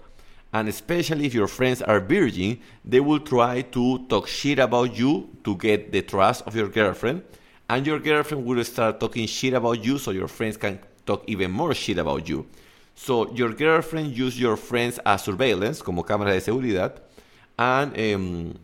And 0.53 0.69
especially 0.69 1.25
if 1.25 1.33
your 1.33 1.47
friends 1.47 1.81
are 1.81 1.99
virgin, 1.99 2.59
they 2.85 2.99
will 2.99 3.19
try 3.19 3.61
to 3.61 4.05
talk 4.07 4.27
shit 4.27 4.59
about 4.59 4.95
you 4.95 5.29
to 5.43 5.55
get 5.57 5.91
the 5.91 6.03
trust 6.03 6.43
of 6.45 6.55
your 6.55 6.69
girlfriend 6.69 7.23
and 7.69 7.87
your 7.87 7.99
girlfriend 7.99 8.45
will 8.45 8.63
start 8.63 8.99
talking 8.99 9.25
shit 9.25 9.53
about 9.53 9.83
you 9.83 9.97
so 9.97 10.11
your 10.11 10.27
friends 10.27 10.57
can 10.57 10.79
talk 11.05 11.23
even 11.27 11.51
more 11.51 11.73
shit 11.73 11.97
about 11.97 12.27
you. 12.27 12.45
So 12.95 13.33
your 13.33 13.51
girlfriend 13.53 14.15
use 14.15 14.39
your 14.39 14.57
friends 14.57 14.99
as 15.05 15.23
surveillance, 15.23 15.81
como 15.81 16.03
cámara 16.03 16.33
de 16.33 16.41
seguridad, 16.41 16.99
and 17.57 17.97
um, 17.99 18.59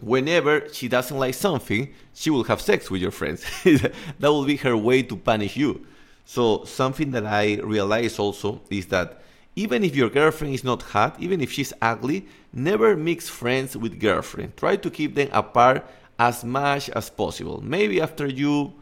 whenever 0.00 0.68
she 0.72 0.88
doesn't 0.88 1.18
like 1.18 1.34
something, 1.34 1.92
she 2.14 2.30
will 2.30 2.44
have 2.44 2.60
sex 2.60 2.90
with 2.90 3.02
your 3.02 3.10
friends. 3.10 3.44
that 3.64 3.92
will 4.30 4.44
be 4.44 4.56
her 4.56 4.76
way 4.76 5.02
to 5.02 5.16
punish 5.16 5.56
you. 5.56 5.84
So 6.24 6.64
something 6.64 7.10
that 7.10 7.26
I 7.26 7.58
realize 7.62 8.18
also 8.18 8.60
is 8.70 8.86
that 8.86 9.22
even 9.54 9.84
if 9.84 9.94
your 9.94 10.08
girlfriend 10.08 10.54
is 10.54 10.64
not 10.64 10.82
hot, 10.82 11.16
even 11.20 11.40
if 11.40 11.52
she's 11.52 11.72
ugly, 11.82 12.26
never 12.52 12.96
mix 12.96 13.28
friends 13.28 13.76
with 13.76 14.00
girlfriend. 14.00 14.56
Try 14.56 14.76
to 14.76 14.90
keep 14.90 15.14
them 15.14 15.28
apart 15.32 15.86
as 16.18 16.44
much 16.44 16.88
as 16.90 17.10
possible. 17.10 17.62
Maybe 17.62 18.00
after 18.00 18.26
you 18.26 18.72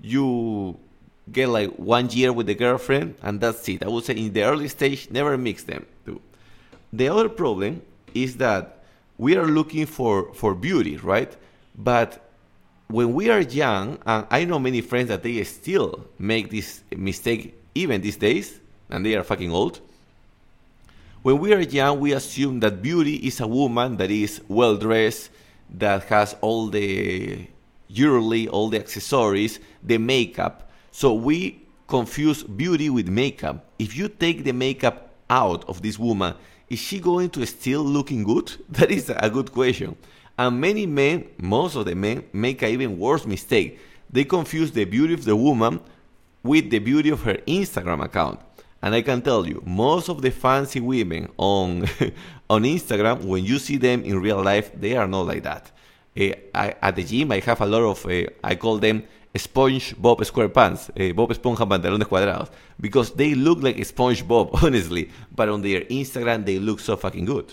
you 0.00 0.78
get 1.32 1.48
like 1.48 1.70
one 1.76 2.08
year 2.10 2.32
with 2.32 2.46
the 2.46 2.54
girlfriend 2.54 3.14
and 3.22 3.40
that's 3.40 3.68
it. 3.68 3.82
I 3.82 3.88
would 3.88 4.04
say 4.04 4.14
in 4.14 4.32
the 4.32 4.42
early 4.42 4.68
stage, 4.68 5.10
never 5.10 5.36
mix 5.36 5.64
them. 5.64 5.86
Too. 6.04 6.20
The 6.92 7.08
other 7.08 7.28
problem 7.28 7.82
is 8.14 8.36
that 8.36 8.84
we 9.16 9.36
are 9.36 9.46
looking 9.46 9.86
for 9.86 10.32
for 10.34 10.54
beauty, 10.54 10.96
right? 10.96 11.34
But 11.76 12.24
when 12.88 13.12
we 13.12 13.30
are 13.30 13.40
young, 13.40 13.98
and 14.06 14.26
I 14.30 14.44
know 14.44 14.58
many 14.58 14.80
friends 14.80 15.08
that 15.08 15.22
they 15.22 15.42
still 15.44 16.06
make 16.18 16.50
this 16.50 16.82
mistake 16.96 17.54
even 17.74 18.00
these 18.00 18.16
days, 18.16 18.60
and 18.90 19.04
they 19.04 19.14
are 19.14 19.22
fucking 19.22 19.52
old. 19.52 19.80
When 21.28 21.40
we 21.40 21.52
are 21.52 21.60
young, 21.60 22.00
we 22.00 22.12
assume 22.12 22.60
that 22.60 22.80
beauty 22.80 23.16
is 23.16 23.38
a 23.40 23.46
woman 23.46 23.98
that 23.98 24.10
is 24.10 24.40
well 24.48 24.76
dressed, 24.78 25.28
that 25.68 26.04
has 26.04 26.34
all 26.40 26.68
the 26.68 27.46
jewelry, 27.90 28.48
all 28.48 28.70
the 28.70 28.78
accessories, 28.78 29.60
the 29.82 29.98
makeup. 29.98 30.70
So 30.90 31.12
we 31.12 31.66
confuse 31.86 32.42
beauty 32.42 32.88
with 32.88 33.08
makeup. 33.08 33.66
If 33.78 33.94
you 33.94 34.08
take 34.08 34.44
the 34.44 34.52
makeup 34.52 35.10
out 35.28 35.68
of 35.68 35.82
this 35.82 35.98
woman, 35.98 36.32
is 36.70 36.78
she 36.78 36.98
going 36.98 37.28
to 37.36 37.44
still 37.44 37.82
looking 37.82 38.24
good? 38.24 38.50
That 38.70 38.90
is 38.90 39.10
a 39.14 39.28
good 39.28 39.52
question. 39.52 39.96
And 40.38 40.58
many 40.58 40.86
men, 40.86 41.28
most 41.36 41.76
of 41.76 41.84
the 41.84 41.94
men, 41.94 42.24
make 42.32 42.62
an 42.62 42.70
even 42.70 42.98
worse 42.98 43.26
mistake. 43.26 43.78
They 44.08 44.24
confuse 44.24 44.70
the 44.72 44.86
beauty 44.86 45.12
of 45.12 45.26
the 45.26 45.36
woman 45.36 45.80
with 46.42 46.70
the 46.70 46.78
beauty 46.78 47.10
of 47.10 47.20
her 47.24 47.34
Instagram 47.46 48.02
account. 48.02 48.40
And 48.80 48.94
I 48.94 49.02
can 49.02 49.22
tell 49.22 49.46
you, 49.46 49.62
most 49.66 50.08
of 50.08 50.22
the 50.22 50.30
fancy 50.30 50.80
women 50.80 51.28
on 51.36 51.82
on 52.50 52.62
Instagram, 52.62 53.24
when 53.24 53.44
you 53.44 53.58
see 53.58 53.76
them 53.76 54.04
in 54.04 54.20
real 54.20 54.42
life, 54.42 54.70
they 54.74 54.96
are 54.96 55.08
not 55.08 55.26
like 55.26 55.42
that. 55.42 55.70
Uh, 56.18 56.32
I, 56.54 56.74
at 56.82 56.96
the 56.96 57.04
gym, 57.04 57.32
I 57.32 57.40
have 57.40 57.60
a 57.60 57.66
lot 57.66 57.82
of, 57.82 58.06
uh, 58.06 58.24
I 58.42 58.54
call 58.56 58.78
them 58.78 59.04
SpongeBob 59.34 60.18
SquarePants, 60.20 60.90
uh, 60.90 61.12
Bob 61.12 61.30
Esponja 61.30 61.66
pantalones 61.68 62.04
cuadrados, 62.04 62.50
because 62.80 63.12
they 63.12 63.34
look 63.34 63.62
like 63.62 63.76
SpongeBob, 63.76 64.62
honestly, 64.62 65.10
but 65.34 65.48
on 65.48 65.62
their 65.62 65.82
Instagram, 65.82 66.44
they 66.44 66.58
look 66.58 66.80
so 66.80 66.96
fucking 66.96 67.24
good. 67.24 67.52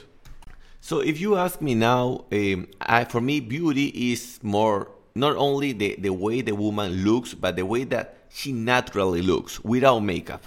So 0.80 1.00
if 1.00 1.20
you 1.20 1.36
ask 1.36 1.62
me 1.62 1.76
now, 1.76 2.26
um, 2.32 2.68
I, 2.80 3.04
for 3.06 3.20
me, 3.20 3.40
beauty 3.40 3.88
is 4.12 4.40
more 4.42 4.92
not 5.16 5.36
only 5.36 5.72
the, 5.72 5.96
the 5.98 6.12
way 6.12 6.42
the 6.42 6.56
woman 6.56 7.04
looks, 7.04 7.34
but 7.34 7.56
the 7.56 7.66
way 7.66 7.84
that 7.86 8.18
she 8.30 8.52
naturally 8.52 9.22
looks 9.22 9.64
without 9.64 10.00
makeup. 10.00 10.44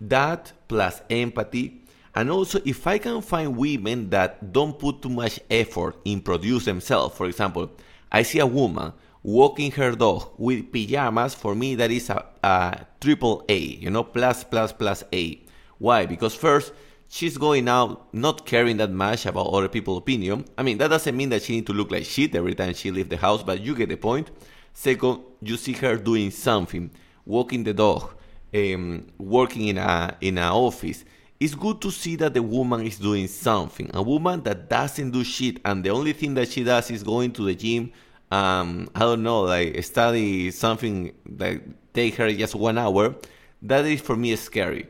That 0.00 0.52
plus 0.68 1.02
empathy. 1.10 1.82
And 2.14 2.30
also, 2.30 2.60
if 2.64 2.86
I 2.86 2.98
can 2.98 3.20
find 3.22 3.56
women 3.56 4.10
that 4.10 4.52
don't 4.52 4.78
put 4.78 5.02
too 5.02 5.08
much 5.08 5.40
effort 5.50 5.96
in 6.04 6.20
produce 6.20 6.64
themselves, 6.64 7.16
for 7.16 7.26
example, 7.26 7.70
I 8.10 8.22
see 8.22 8.38
a 8.38 8.46
woman 8.46 8.92
walking 9.22 9.70
her 9.72 9.92
dog 9.94 10.30
with 10.38 10.72
pajamas, 10.72 11.34
for 11.34 11.54
me 11.54 11.74
that 11.74 11.90
is 11.90 12.10
a, 12.10 12.24
a 12.42 12.86
triple 13.00 13.44
A, 13.48 13.58
you 13.58 13.90
know, 13.90 14.04
plus, 14.04 14.42
plus, 14.44 14.72
plus 14.72 15.04
A. 15.12 15.40
Why? 15.78 16.06
Because 16.06 16.34
first, 16.34 16.72
she's 17.08 17.36
going 17.36 17.68
out 17.68 18.12
not 18.14 18.46
caring 18.46 18.78
that 18.78 18.90
much 18.90 19.26
about 19.26 19.46
other 19.46 19.68
people's 19.68 19.98
opinion. 19.98 20.44
I 20.56 20.62
mean, 20.62 20.78
that 20.78 20.88
doesn't 20.88 21.16
mean 21.16 21.28
that 21.30 21.42
she 21.42 21.54
need 21.54 21.66
to 21.66 21.72
look 21.72 21.90
like 21.90 22.04
shit 22.04 22.34
every 22.34 22.54
time 22.54 22.74
she 22.74 22.90
leaves 22.90 23.08
the 23.08 23.16
house, 23.16 23.42
but 23.42 23.60
you 23.60 23.74
get 23.74 23.88
the 23.88 23.96
point. 23.96 24.30
Second, 24.72 25.20
you 25.42 25.56
see 25.56 25.72
her 25.74 25.96
doing 25.96 26.30
something, 26.30 26.90
walking 27.26 27.64
the 27.64 27.74
dog, 27.74 28.14
um, 28.54 29.06
working 29.18 29.68
in 29.68 29.78
a 29.78 30.16
in 30.20 30.38
an 30.38 30.52
office. 30.52 31.04
It's 31.40 31.54
good 31.54 31.80
to 31.82 31.90
see 31.90 32.16
that 32.16 32.34
the 32.34 32.42
woman 32.42 32.84
is 32.84 32.98
doing 32.98 33.28
something. 33.28 33.90
A 33.94 34.02
woman 34.02 34.42
that 34.42 34.68
doesn't 34.68 35.12
do 35.12 35.22
shit 35.22 35.60
and 35.64 35.84
the 35.84 35.90
only 35.90 36.12
thing 36.12 36.34
that 36.34 36.48
she 36.48 36.64
does 36.64 36.90
is 36.90 37.04
going 37.04 37.32
to 37.32 37.44
the 37.44 37.54
gym. 37.54 37.92
Um, 38.30 38.90
I 38.94 39.00
don't 39.00 39.22
know, 39.22 39.42
like 39.42 39.82
study 39.84 40.50
something 40.50 41.12
that 41.26 41.60
take 41.94 42.16
her 42.16 42.32
just 42.32 42.56
one 42.56 42.76
hour. 42.76 43.14
That 43.62 43.86
is 43.86 44.00
for 44.00 44.16
me 44.16 44.34
scary. 44.36 44.88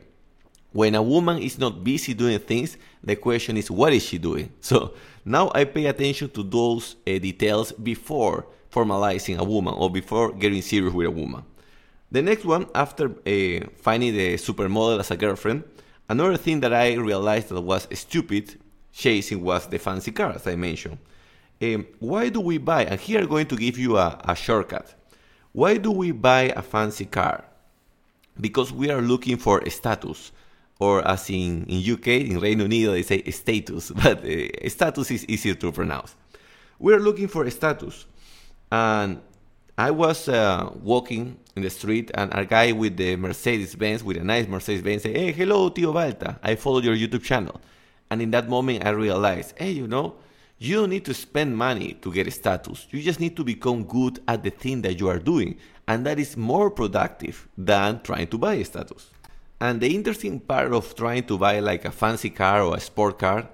When 0.71 0.95
a 0.95 1.01
woman 1.03 1.41
is 1.41 1.57
not 1.57 1.83
busy 1.83 2.13
doing 2.13 2.39
things, 2.39 2.77
the 3.03 3.15
question 3.15 3.57
is 3.57 3.69
what 3.69 3.93
is 3.93 4.03
she 4.03 4.17
doing? 4.17 4.51
So 4.61 4.93
now 5.25 5.51
I 5.53 5.65
pay 5.65 5.85
attention 5.85 6.29
to 6.31 6.43
those 6.43 6.95
uh, 7.07 7.19
details 7.19 7.71
before 7.71 8.47
formalizing 8.71 9.37
a 9.37 9.43
woman 9.43 9.73
or 9.75 9.89
before 9.89 10.31
getting 10.33 10.61
serious 10.61 10.93
with 10.93 11.07
a 11.07 11.11
woman. 11.11 11.43
The 12.11 12.21
next 12.21 12.43
one, 12.43 12.67
after 12.73 13.05
uh, 13.05 13.67
finding 13.77 14.15
the 14.15 14.33
supermodel 14.35 14.99
as 14.99 15.11
a 15.11 15.17
girlfriend, 15.17 15.63
another 16.09 16.37
thing 16.37 16.59
that 16.61 16.73
I 16.73 16.95
realized 16.95 17.49
that 17.49 17.61
was 17.61 17.87
stupid 17.93 18.59
chasing 18.91 19.43
was 19.43 19.67
the 19.67 19.77
fancy 19.77 20.11
car, 20.11 20.31
as 20.31 20.47
I 20.47 20.55
mentioned. 20.55 20.97
Um, 21.61 21.85
why 21.99 22.29
do 22.29 22.39
we 22.39 22.57
buy, 22.57 22.85
and 22.85 22.99
here 22.99 23.19
I'm 23.19 23.27
going 23.27 23.45
to 23.47 23.55
give 23.55 23.77
you 23.77 23.97
a, 23.97 24.19
a 24.27 24.35
shortcut. 24.35 24.95
Why 25.51 25.77
do 25.77 25.91
we 25.91 26.11
buy 26.11 26.53
a 26.55 26.61
fancy 26.61 27.05
car? 27.05 27.43
Because 28.39 28.71
we 28.71 28.89
are 28.89 29.01
looking 29.01 29.37
for 29.37 29.67
status, 29.69 30.31
or 30.79 31.05
as 31.07 31.29
in, 31.29 31.65
in 31.65 31.93
UK, 31.93 32.07
in 32.07 32.39
Reino 32.39 32.63
Unido, 32.63 32.93
they 32.93 33.03
say 33.03 33.21
status, 33.29 33.91
but 34.03 34.23
uh, 34.25 34.69
status 34.69 35.11
is 35.11 35.25
easier 35.25 35.53
to 35.55 35.71
pronounce. 35.71 36.15
We're 36.79 36.99
looking 36.99 37.27
for 37.27 37.47
status. 37.51 38.05
And 38.71 39.21
I 39.79 39.91
was 39.91 40.27
uh, 40.27 40.71
walking 40.83 41.39
in 41.55 41.61
the 41.61 41.69
street, 41.69 42.11
and 42.13 42.29
a 42.33 42.45
guy 42.45 42.73
with 42.73 42.97
the 42.97 43.15
Mercedes 43.15 43.75
Benz, 43.75 44.03
with 44.03 44.17
a 44.17 44.23
nice 44.25 44.45
Mercedes 44.45 44.81
Benz, 44.81 45.03
said, 45.03 45.15
Hey, 45.15 45.31
hello, 45.31 45.69
Tio 45.69 45.93
Balta. 45.93 46.37
I 46.43 46.55
follow 46.55 46.81
your 46.81 46.97
YouTube 46.97 47.23
channel. 47.23 47.61
And 48.11 48.21
in 48.21 48.29
that 48.31 48.49
moment, 48.49 48.85
I 48.85 48.89
realized, 48.89 49.53
hey, 49.57 49.71
you 49.71 49.87
know, 49.87 50.15
you 50.57 50.75
don't 50.75 50.89
need 50.89 51.05
to 51.05 51.13
spend 51.13 51.55
money 51.55 51.93
to 52.01 52.11
get 52.11 52.29
status. 52.33 52.87
You 52.89 53.01
just 53.01 53.21
need 53.21 53.37
to 53.37 53.45
become 53.45 53.85
good 53.85 54.19
at 54.27 54.43
the 54.43 54.49
thing 54.49 54.81
that 54.81 54.99
you 54.99 55.07
are 55.07 55.17
doing. 55.17 55.57
And 55.87 56.05
that 56.05 56.19
is 56.19 56.35
more 56.35 56.69
productive 56.69 57.47
than 57.57 58.01
trying 58.01 58.27
to 58.27 58.37
buy 58.37 58.61
status. 58.63 59.09
And 59.61 59.79
the 59.79 59.95
interesting 59.95 60.41
part 60.41 60.73
of 60.73 60.93
trying 60.93 61.23
to 61.27 61.37
buy 61.37 61.61
like 61.61 61.85
a 61.85 61.91
fancy 61.91 62.31
car 62.31 62.63
or 62.63 62.75
a 62.75 62.81
sport 62.81 63.17
car 63.17 63.47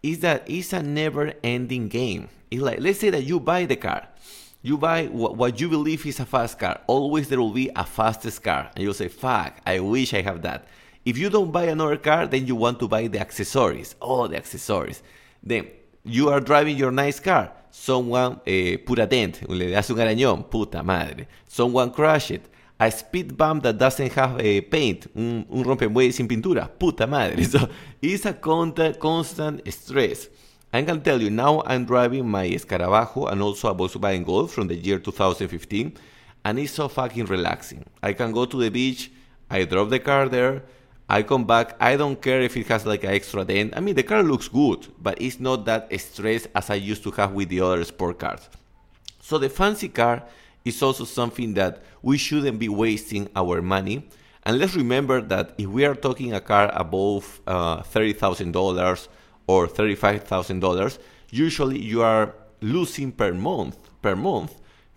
is 0.00 0.20
that 0.20 0.44
it's 0.48 0.72
a 0.72 0.80
never 0.80 1.32
ending 1.42 1.88
game. 1.88 2.28
It's 2.52 2.62
like, 2.62 2.78
let's 2.78 3.00
say 3.00 3.10
that 3.10 3.24
you 3.24 3.40
buy 3.40 3.64
the 3.64 3.74
car 3.74 4.06
you 4.62 4.78
buy 4.78 5.06
what, 5.06 5.60
you 5.60 5.68
believe 5.68 6.06
is 6.06 6.20
a 6.20 6.24
fast 6.24 6.58
car. 6.58 6.80
Always 6.86 7.28
there 7.28 7.40
will 7.40 7.52
be 7.52 7.70
a 7.74 7.84
fastest 7.84 8.42
car. 8.42 8.70
And 8.74 8.84
you'll 8.84 8.94
say, 8.94 9.08
fuck, 9.08 9.60
I 9.66 9.80
wish 9.80 10.14
I 10.14 10.22
have 10.22 10.42
that. 10.42 10.66
If 11.04 11.18
you 11.18 11.30
don't 11.30 11.50
buy 11.50 11.64
another 11.64 11.96
car, 11.96 12.26
then 12.28 12.46
you 12.46 12.54
want 12.54 12.78
to 12.78 12.88
buy 12.88 13.08
the 13.08 13.18
accessories. 13.18 13.96
Oh, 14.00 14.28
the 14.28 14.36
accessories. 14.36 15.02
Then 15.42 15.66
you 16.04 16.28
are 16.28 16.40
driving 16.40 16.76
your 16.76 16.92
nice 16.92 17.18
car. 17.18 17.50
Someone 17.70 18.40
eh, 18.46 18.76
put 18.76 19.00
a 19.00 19.06
dent, 19.06 19.48
le 19.48 19.70
das 19.70 19.90
un 19.90 19.96
arañón, 19.96 20.48
puta 20.48 20.82
madre. 20.82 21.26
Someone 21.48 21.90
crash 21.90 22.30
it. 22.30 22.48
A 22.78 22.90
speed 22.90 23.36
bump 23.36 23.62
that 23.62 23.78
doesn't 23.78 24.12
have 24.12 24.40
a 24.40 24.60
paint, 24.60 25.06
un, 25.16 25.46
un 25.50 25.64
rompemuelle 25.64 26.12
sin 26.12 26.28
pintura, 26.28 26.68
puta 26.68 27.06
madre. 27.06 27.42
So 27.48 27.68
it's 28.00 28.26
a 28.26 28.34
constant, 28.34 28.98
constant 28.98 29.72
stress. 29.72 30.28
I 30.74 30.82
can 30.82 31.02
tell 31.02 31.20
you 31.20 31.28
now 31.28 31.62
I'm 31.66 31.84
driving 31.84 32.26
my 32.26 32.48
Escarabajo 32.48 33.30
and 33.30 33.42
also 33.42 33.68
a 33.68 33.74
Volkswagen 33.74 34.24
Golf 34.24 34.52
from 34.52 34.68
the 34.68 34.74
year 34.74 34.98
2015 34.98 35.92
and 36.46 36.58
it's 36.58 36.72
so 36.72 36.88
fucking 36.88 37.26
relaxing. 37.26 37.84
I 38.02 38.14
can 38.14 38.32
go 38.32 38.46
to 38.46 38.56
the 38.56 38.70
beach, 38.70 39.10
I 39.50 39.64
drop 39.64 39.90
the 39.90 39.98
car 39.98 40.30
there, 40.30 40.62
I 41.10 41.24
come 41.24 41.44
back, 41.44 41.76
I 41.78 41.96
don't 41.96 42.20
care 42.22 42.40
if 42.40 42.56
it 42.56 42.68
has 42.68 42.86
like 42.86 43.04
an 43.04 43.10
extra 43.10 43.44
dent. 43.44 43.74
I 43.76 43.80
mean 43.80 43.94
the 43.94 44.02
car 44.02 44.22
looks 44.22 44.48
good, 44.48 44.86
but 44.98 45.20
it's 45.20 45.38
not 45.38 45.66
that 45.66 45.92
stressed 46.00 46.46
as 46.54 46.70
I 46.70 46.76
used 46.76 47.02
to 47.02 47.10
have 47.10 47.32
with 47.32 47.50
the 47.50 47.60
other 47.60 47.84
sport 47.84 48.18
cars. 48.18 48.48
So 49.20 49.36
the 49.36 49.50
fancy 49.50 49.90
car 49.90 50.22
is 50.64 50.82
also 50.82 51.04
something 51.04 51.52
that 51.52 51.82
we 52.00 52.16
shouldn't 52.16 52.58
be 52.58 52.70
wasting 52.70 53.28
our 53.36 53.60
money. 53.60 54.08
And 54.44 54.58
let's 54.58 54.74
remember 54.74 55.20
that 55.20 55.52
if 55.58 55.66
we 55.66 55.84
are 55.84 55.94
talking 55.94 56.32
a 56.32 56.40
car 56.40 56.70
above 56.72 57.42
uh, 57.46 57.82
$30,000 57.82 59.08
or 59.52 59.66
$35,000, 59.66 60.98
usually 61.30 61.78
you 61.78 62.02
are 62.02 62.34
losing 62.60 63.10
per 63.12 63.32
month 63.34 63.76
per 64.04 64.14
month 64.16 64.52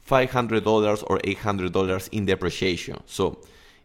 $500 0.07 1.03
or 1.09 1.17
$800 1.19 2.09
in 2.11 2.25
depreciation. 2.25 2.97
So 3.05 3.39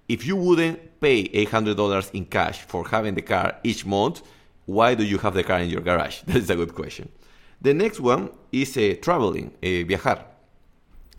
if 0.09 0.27
you 0.27 0.37
wouldn't 0.37 1.01
pay 1.01 1.19
$800 1.29 2.15
in 2.15 2.25
cash 2.27 2.59
for 2.71 2.87
having 2.87 3.15
the 3.15 3.23
car 3.23 3.57
each 3.65 3.87
month, 3.87 4.23
why 4.67 4.95
do 4.95 5.05
you 5.05 5.19
have 5.19 5.35
the 5.35 5.43
car 5.43 5.61
in 5.61 5.71
your 5.71 5.81
garage? 5.81 6.17
That 6.27 6.37
is 6.37 6.51
a 6.51 6.57
good 6.57 6.75
question. 6.75 7.09
The 7.63 7.75
next 7.75 8.01
one 8.01 8.31
is 8.53 8.77
uh, 8.77 8.95
traveling, 9.07 9.49
uh, 9.63 9.85
viajar. 9.91 10.19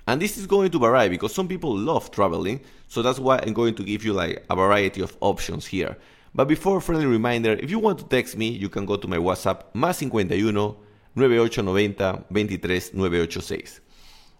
And 0.07 0.21
this 0.21 0.37
is 0.37 0.45
going 0.47 0.71
to 0.71 0.79
vary 0.79 1.09
because 1.09 1.33
some 1.33 1.47
people 1.47 1.75
love 1.75 2.11
traveling. 2.11 2.61
So 2.87 3.01
that's 3.01 3.19
why 3.19 3.39
I'm 3.43 3.53
going 3.53 3.75
to 3.75 3.83
give 3.83 4.03
you 4.03 4.13
like 4.13 4.45
a 4.49 4.55
variety 4.55 5.01
of 5.01 5.15
options 5.21 5.65
here. 5.67 5.97
But 6.33 6.47
before, 6.47 6.77
a 6.77 6.81
friendly 6.81 7.05
reminder, 7.05 7.53
if 7.53 7.69
you 7.69 7.79
want 7.79 7.99
to 7.99 8.05
text 8.05 8.37
me, 8.37 8.49
you 8.49 8.69
can 8.69 8.85
go 8.85 8.95
to 8.95 9.07
my 9.07 9.17
WhatsApp, 9.17 9.63
más 9.73 9.99
51 9.99 10.77
9890 11.15 12.25
23 12.29 12.91
986. 12.93 13.81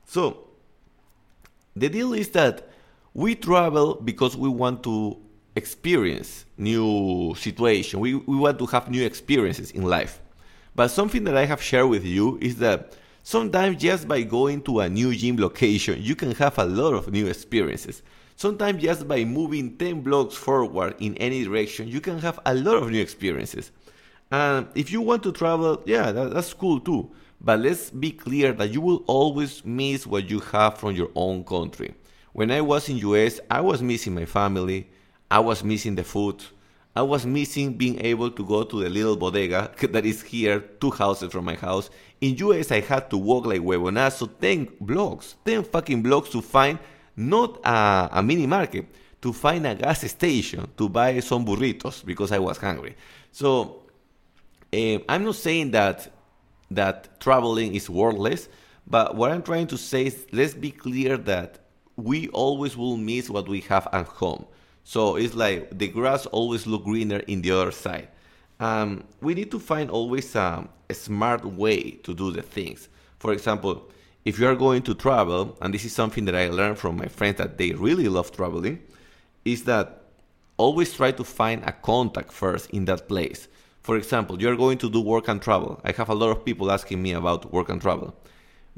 So, 0.06 0.48
the 1.76 1.90
deal 1.90 2.14
is 2.14 2.30
that 2.30 2.70
we 3.14 3.36
travel 3.36 3.96
because 3.96 4.38
we 4.38 4.48
want 4.48 4.84
to 4.84 5.18
experience 5.56 6.46
new 6.58 7.34
situation. 7.38 8.00
We, 8.00 8.16
we 8.16 8.38
want 8.38 8.58
to 8.60 8.66
have 8.68 8.90
new 8.90 9.06
experiences 9.06 9.72
in 9.72 9.84
life. 9.84 10.22
But 10.76 10.90
something 10.90 11.26
that 11.26 11.36
I 11.36 11.46
have 11.46 11.62
shared 11.62 11.90
with 11.90 12.06
you 12.06 12.38
is 12.42 12.56
that 12.58 12.96
sometimes 13.24 13.82
just 13.82 14.08
by 14.08 14.22
going 14.22 14.62
to 14.64 14.80
a 14.80 14.90
new 14.90 15.14
gym 15.14 15.36
location, 15.38 16.02
you 16.02 16.16
can 16.16 16.32
have 16.36 16.58
a 16.58 16.66
lot 16.66 16.94
of 16.94 17.12
new 17.12 17.28
experiences. 17.28 18.02
Sometimes 18.42 18.82
just 18.82 19.08
by 19.08 19.24
moving 19.24 19.78
10 19.78 20.02
blocks 20.02 20.36
forward 20.36 20.96
in 21.00 21.16
any 21.18 21.44
direction, 21.44 21.88
you 21.88 22.02
can 22.02 22.18
have 22.18 22.40
a 22.44 22.56
lot 22.56 22.78
of 22.78 22.90
new 22.90 23.00
experiences. 23.00 23.72
And 24.32 24.66
if 24.74 24.92
you 24.92 25.00
want 25.00 25.22
to 25.22 25.32
travel, 25.32 25.84
yeah, 25.86 26.12
that, 26.12 26.34
that's 26.34 26.52
cool 26.52 26.80
too. 26.80 27.12
But 27.40 27.60
let's 27.60 27.92
be 27.92 28.10
clear 28.10 28.52
that 28.54 28.72
you 28.72 28.82
will 28.82 29.04
always 29.06 29.64
miss 29.64 30.08
what 30.08 30.28
you 30.28 30.40
have 30.40 30.80
from 30.80 30.96
your 30.96 31.12
own 31.14 31.44
country. 31.44 31.94
When 32.34 32.50
I 32.50 32.62
was 32.62 32.90
in 32.90 32.98
US, 32.98 33.40
I 33.52 33.62
was 33.62 33.84
missing 33.84 34.16
my 34.16 34.26
family, 34.26 34.90
I 35.30 35.38
was 35.38 35.64
missing 35.64 35.94
the 35.94 36.04
food, 36.04 36.44
I 36.96 37.04
was 37.04 37.28
missing 37.28 37.76
being 37.76 38.04
able 38.04 38.32
to 38.32 38.44
go 38.44 38.64
to 38.64 38.84
the 38.84 38.90
little 38.90 39.18
bodega 39.18 39.70
that 39.92 40.04
is 40.04 40.24
here, 40.24 40.62
two 40.80 40.90
houses 40.90 41.32
from 41.32 41.46
my 41.46 41.58
house. 41.58 41.92
In 42.22 42.36
US, 42.38 42.72
I 42.72 42.80
had 42.80 43.08
to 43.12 43.20
walk 43.20 43.46
like 43.46 43.62
huevonazo 43.62 44.32
10 44.42 44.78
blocks, 44.82 45.36
10 45.46 45.66
fucking 45.66 46.02
blocks 46.02 46.30
to 46.30 46.42
find 46.42 46.80
not 47.16 47.60
a, 47.64 48.10
a 48.14 48.24
mini 48.24 48.48
market, 48.48 48.86
to 49.22 49.32
find 49.32 49.68
a 49.68 49.76
gas 49.76 50.02
station 50.10 50.68
to 50.78 50.90
buy 50.90 51.20
some 51.20 51.46
burritos 51.46 52.04
because 52.04 52.32
I 52.32 52.40
was 52.40 52.58
hungry. 52.58 52.96
So 53.32 53.84
uh, 54.74 54.98
I'm 55.08 55.24
not 55.24 55.36
saying 55.36 55.72
that 55.72 56.12
that 56.72 57.20
traveling 57.20 57.76
is 57.76 57.90
worthless. 57.90 58.50
But 58.88 59.16
what 59.16 59.32
I'm 59.32 59.44
trying 59.44 59.68
to 59.68 59.78
say 59.78 60.08
is 60.08 60.26
let's 60.32 60.54
be 60.54 60.72
clear 60.72 61.18
that 61.18 61.60
we 61.96 62.30
always 62.30 62.76
will 62.76 62.98
miss 62.98 63.30
what 63.30 63.48
we 63.48 63.62
have 63.62 63.88
at 63.94 64.08
home. 64.08 64.46
So 64.84 65.18
it's 65.18 65.36
like 65.36 65.78
the 65.78 65.88
grass 65.88 66.26
always 66.26 66.66
look 66.66 66.84
greener 66.84 67.20
in 67.20 67.42
the 67.42 67.52
other 67.52 67.72
side. 67.72 68.08
Um, 68.60 69.04
we 69.22 69.34
need 69.34 69.52
to 69.52 69.60
find 69.60 69.90
always 69.90 70.36
a, 70.36 70.68
a 70.90 70.94
smart 70.94 71.46
way 71.46 71.92
to 72.04 72.14
do 72.14 72.32
the 72.32 72.42
things. 72.42 72.90
For 73.20 73.34
example, 73.34 73.90
if 74.26 74.40
you 74.40 74.48
are 74.48 74.56
going 74.56 74.84
to 74.84 74.94
travel, 74.94 75.58
and 75.62 75.74
this 75.74 75.86
is 75.86 75.94
something 75.94 76.26
that 76.26 76.36
I 76.36 76.50
learned 76.50 76.78
from 76.78 76.98
my 76.98 77.08
friends 77.08 77.38
that 77.38 77.58
they 77.58 77.72
really 77.72 78.08
love 78.08 78.32
traveling, 78.32 78.82
is 79.46 79.64
that 79.64 80.02
always 80.58 80.94
try 80.94 81.12
to 81.12 81.24
find 81.24 81.64
a 81.64 81.72
contact 81.72 82.32
first 82.32 82.70
in 82.70 82.86
that 82.86 83.08
place. 83.08 83.48
For 83.82 83.98
example, 83.98 84.40
you're 84.40 84.56
going 84.56 84.78
to 84.80 84.90
do 84.90 85.02
work 85.02 85.28
and 85.28 85.42
travel. 85.42 85.82
I 85.84 85.92
have 85.94 86.10
a 86.10 86.14
lot 86.14 86.30
of 86.30 86.46
people 86.46 86.72
asking 86.72 87.02
me 87.02 87.14
about 87.14 87.52
work 87.52 87.70
and 87.70 87.82
travel. 87.82 88.16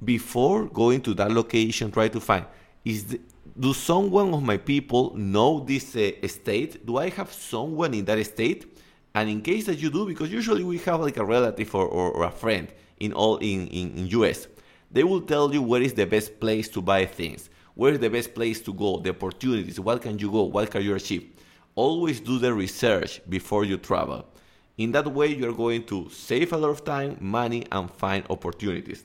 Before 0.03 0.65
going 0.65 1.01
to 1.01 1.13
that 1.15 1.31
location, 1.31 1.91
try 1.91 2.07
to 2.07 2.21
find 2.21 2.45
is 2.85 3.05
the, 3.05 3.19
do 3.59 3.73
someone 3.73 4.33
of 4.33 4.43
my 4.43 4.57
people 4.57 5.13
know 5.15 5.59
this 5.59 5.95
uh, 5.95 6.11
state? 6.27 6.85
Do 6.85 6.97
I 6.97 7.09
have 7.09 7.31
someone 7.31 7.93
in 7.93 8.05
that 8.05 8.25
state? 8.25 8.79
And 9.13 9.29
in 9.29 9.41
case 9.41 9.65
that 9.65 9.77
you 9.79 9.89
do, 9.89 10.05
because 10.05 10.31
usually 10.31 10.63
we 10.63 10.79
have 10.79 11.01
like 11.01 11.17
a 11.17 11.25
relative 11.25 11.75
or, 11.75 11.85
or, 11.85 12.11
or 12.11 12.23
a 12.23 12.31
friend 12.31 12.67
in 12.99 13.13
all 13.13 13.37
in, 13.37 13.67
in, 13.67 13.97
in 13.97 14.07
US, 14.07 14.47
they 14.93 15.03
will 15.03 15.21
tell 15.21 15.53
you 15.53 15.61
where 15.61 15.81
is 15.81 15.93
the 15.93 16.05
best 16.05 16.39
place 16.39 16.69
to 16.69 16.81
buy 16.81 17.05
things, 17.05 17.49
where 17.75 17.93
is 17.93 17.99
the 17.99 18.09
best 18.09 18.33
place 18.33 18.61
to 18.61 18.73
go, 18.73 18.99
the 18.99 19.09
opportunities, 19.09 19.79
what 19.79 20.01
can 20.01 20.19
you 20.19 20.31
go, 20.31 20.43
what 20.43 20.71
can 20.71 20.83
you 20.83 20.95
achieve. 20.95 21.29
Always 21.75 22.19
do 22.19 22.37
the 22.37 22.53
research 22.53 23.19
before 23.27 23.65
you 23.65 23.77
travel. 23.77 24.25
In 24.77 24.91
that 24.91 25.11
way, 25.11 25.27
you're 25.27 25.53
going 25.53 25.83
to 25.85 26.09
save 26.09 26.53
a 26.53 26.57
lot 26.57 26.69
of 26.69 26.85
time, 26.85 27.17
money, 27.19 27.65
and 27.71 27.91
find 27.91 28.23
opportunities. 28.29 29.03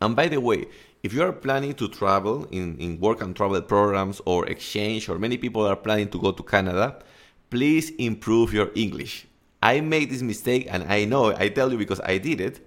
And 0.00 0.14
by 0.14 0.28
the 0.28 0.40
way, 0.40 0.66
if 1.02 1.12
you 1.12 1.22
are 1.22 1.32
planning 1.32 1.74
to 1.74 1.88
travel 1.88 2.46
in, 2.50 2.76
in 2.78 3.00
work 3.00 3.22
and 3.22 3.34
travel 3.34 3.60
programs 3.62 4.20
or 4.26 4.46
exchange, 4.46 5.08
or 5.08 5.18
many 5.18 5.38
people 5.38 5.66
are 5.66 5.76
planning 5.76 6.08
to 6.10 6.20
go 6.20 6.32
to 6.32 6.42
Canada, 6.42 7.02
please 7.50 7.90
improve 7.98 8.52
your 8.52 8.70
English. 8.74 9.26
I 9.62 9.80
made 9.80 10.10
this 10.10 10.22
mistake, 10.22 10.66
and 10.70 10.84
I 10.84 11.04
know, 11.04 11.34
I 11.34 11.48
tell 11.48 11.72
you 11.72 11.78
because 11.78 12.00
I 12.00 12.18
did 12.18 12.40
it. 12.40 12.60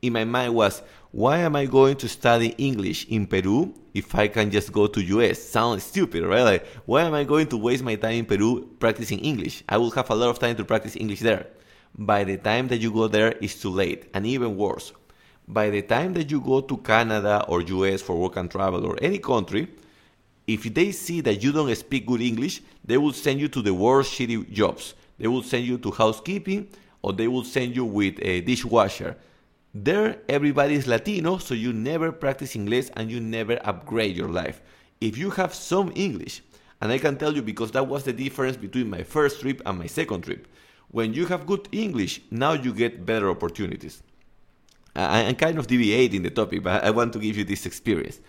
In 0.00 0.12
my 0.12 0.24
mind 0.24 0.54
was, 0.54 0.82
why 1.10 1.38
am 1.38 1.56
I 1.56 1.64
going 1.64 1.96
to 1.96 2.08
study 2.08 2.54
English 2.58 3.06
in 3.08 3.26
Peru 3.26 3.72
if 3.94 4.14
I 4.14 4.28
can 4.28 4.50
just 4.50 4.72
go 4.72 4.86
to 4.86 5.00
US? 5.00 5.42
Sounds 5.42 5.82
stupid, 5.82 6.22
right? 6.24 6.42
Like, 6.42 6.66
why 6.84 7.02
am 7.02 7.14
I 7.14 7.24
going 7.24 7.46
to 7.48 7.56
waste 7.56 7.82
my 7.82 7.94
time 7.94 8.14
in 8.14 8.24
Peru 8.26 8.68
practicing 8.78 9.20
English? 9.20 9.64
I 9.68 9.78
will 9.78 9.90
have 9.92 10.10
a 10.10 10.14
lot 10.14 10.28
of 10.28 10.38
time 10.38 10.56
to 10.56 10.64
practice 10.64 10.96
English 10.96 11.20
there. 11.20 11.46
By 11.96 12.24
the 12.24 12.36
time 12.36 12.68
that 12.68 12.78
you 12.78 12.92
go 12.92 13.08
there, 13.08 13.34
it's 13.40 13.60
too 13.60 13.70
late. 13.70 14.10
And 14.12 14.26
even 14.26 14.56
worse, 14.56 14.92
by 15.48 15.70
the 15.70 15.80
time 15.80 16.12
that 16.12 16.30
you 16.30 16.40
go 16.40 16.60
to 16.60 16.76
Canada 16.76 17.42
or 17.48 17.62
US 17.62 18.02
for 18.02 18.16
work 18.16 18.36
and 18.36 18.50
travel 18.50 18.84
or 18.84 18.98
any 19.00 19.18
country, 19.18 19.68
if 20.46 20.62
they 20.74 20.92
see 20.92 21.22
that 21.22 21.42
you 21.42 21.52
don't 21.52 21.74
speak 21.74 22.06
good 22.06 22.20
English, 22.20 22.60
they 22.84 22.98
will 22.98 23.14
send 23.14 23.40
you 23.40 23.48
to 23.48 23.62
the 23.62 23.72
worst 23.72 24.12
shitty 24.12 24.50
jobs. 24.50 24.94
They 25.18 25.26
will 25.26 25.42
send 25.42 25.64
you 25.64 25.78
to 25.78 25.90
housekeeping 25.90 26.68
or 27.00 27.14
they 27.14 27.28
will 27.28 27.44
send 27.44 27.74
you 27.74 27.86
with 27.86 28.18
a 28.20 28.42
dishwasher. 28.42 29.16
There, 29.74 30.22
everybody 30.30 30.74
is 30.74 30.86
Latino, 30.86 31.36
so 31.36 31.52
you 31.52 31.74
never 31.74 32.10
practice 32.10 32.56
English 32.56 32.88
and 32.96 33.10
you 33.10 33.20
never 33.20 33.58
upgrade 33.64 34.16
your 34.16 34.30
life. 34.30 34.62
If 35.00 35.18
you 35.18 35.30
have 35.30 35.54
some 35.54 35.92
English, 35.94 36.42
and 36.80 36.90
I 36.90 36.98
can 36.98 37.18
tell 37.18 37.34
you 37.34 37.42
because 37.42 37.72
that 37.72 37.86
was 37.86 38.04
the 38.04 38.14
difference 38.14 38.56
between 38.56 38.88
my 38.88 39.02
first 39.02 39.40
trip 39.40 39.60
and 39.66 39.78
my 39.78 39.86
second 39.86 40.22
trip. 40.22 40.48
When 40.90 41.12
you 41.12 41.26
have 41.26 41.46
good 41.46 41.68
English, 41.70 42.22
now 42.30 42.52
you 42.52 42.72
get 42.72 43.04
better 43.04 43.28
opportunities. 43.28 44.02
I'm 44.96 45.34
kind 45.34 45.58
of 45.58 45.66
deviating 45.66 46.22
the 46.22 46.30
topic, 46.30 46.62
but 46.62 46.82
I 46.82 46.90
want 46.90 47.12
to 47.12 47.18
give 47.18 47.36
you 47.36 47.44
this 47.44 47.66
experience. 47.66 48.20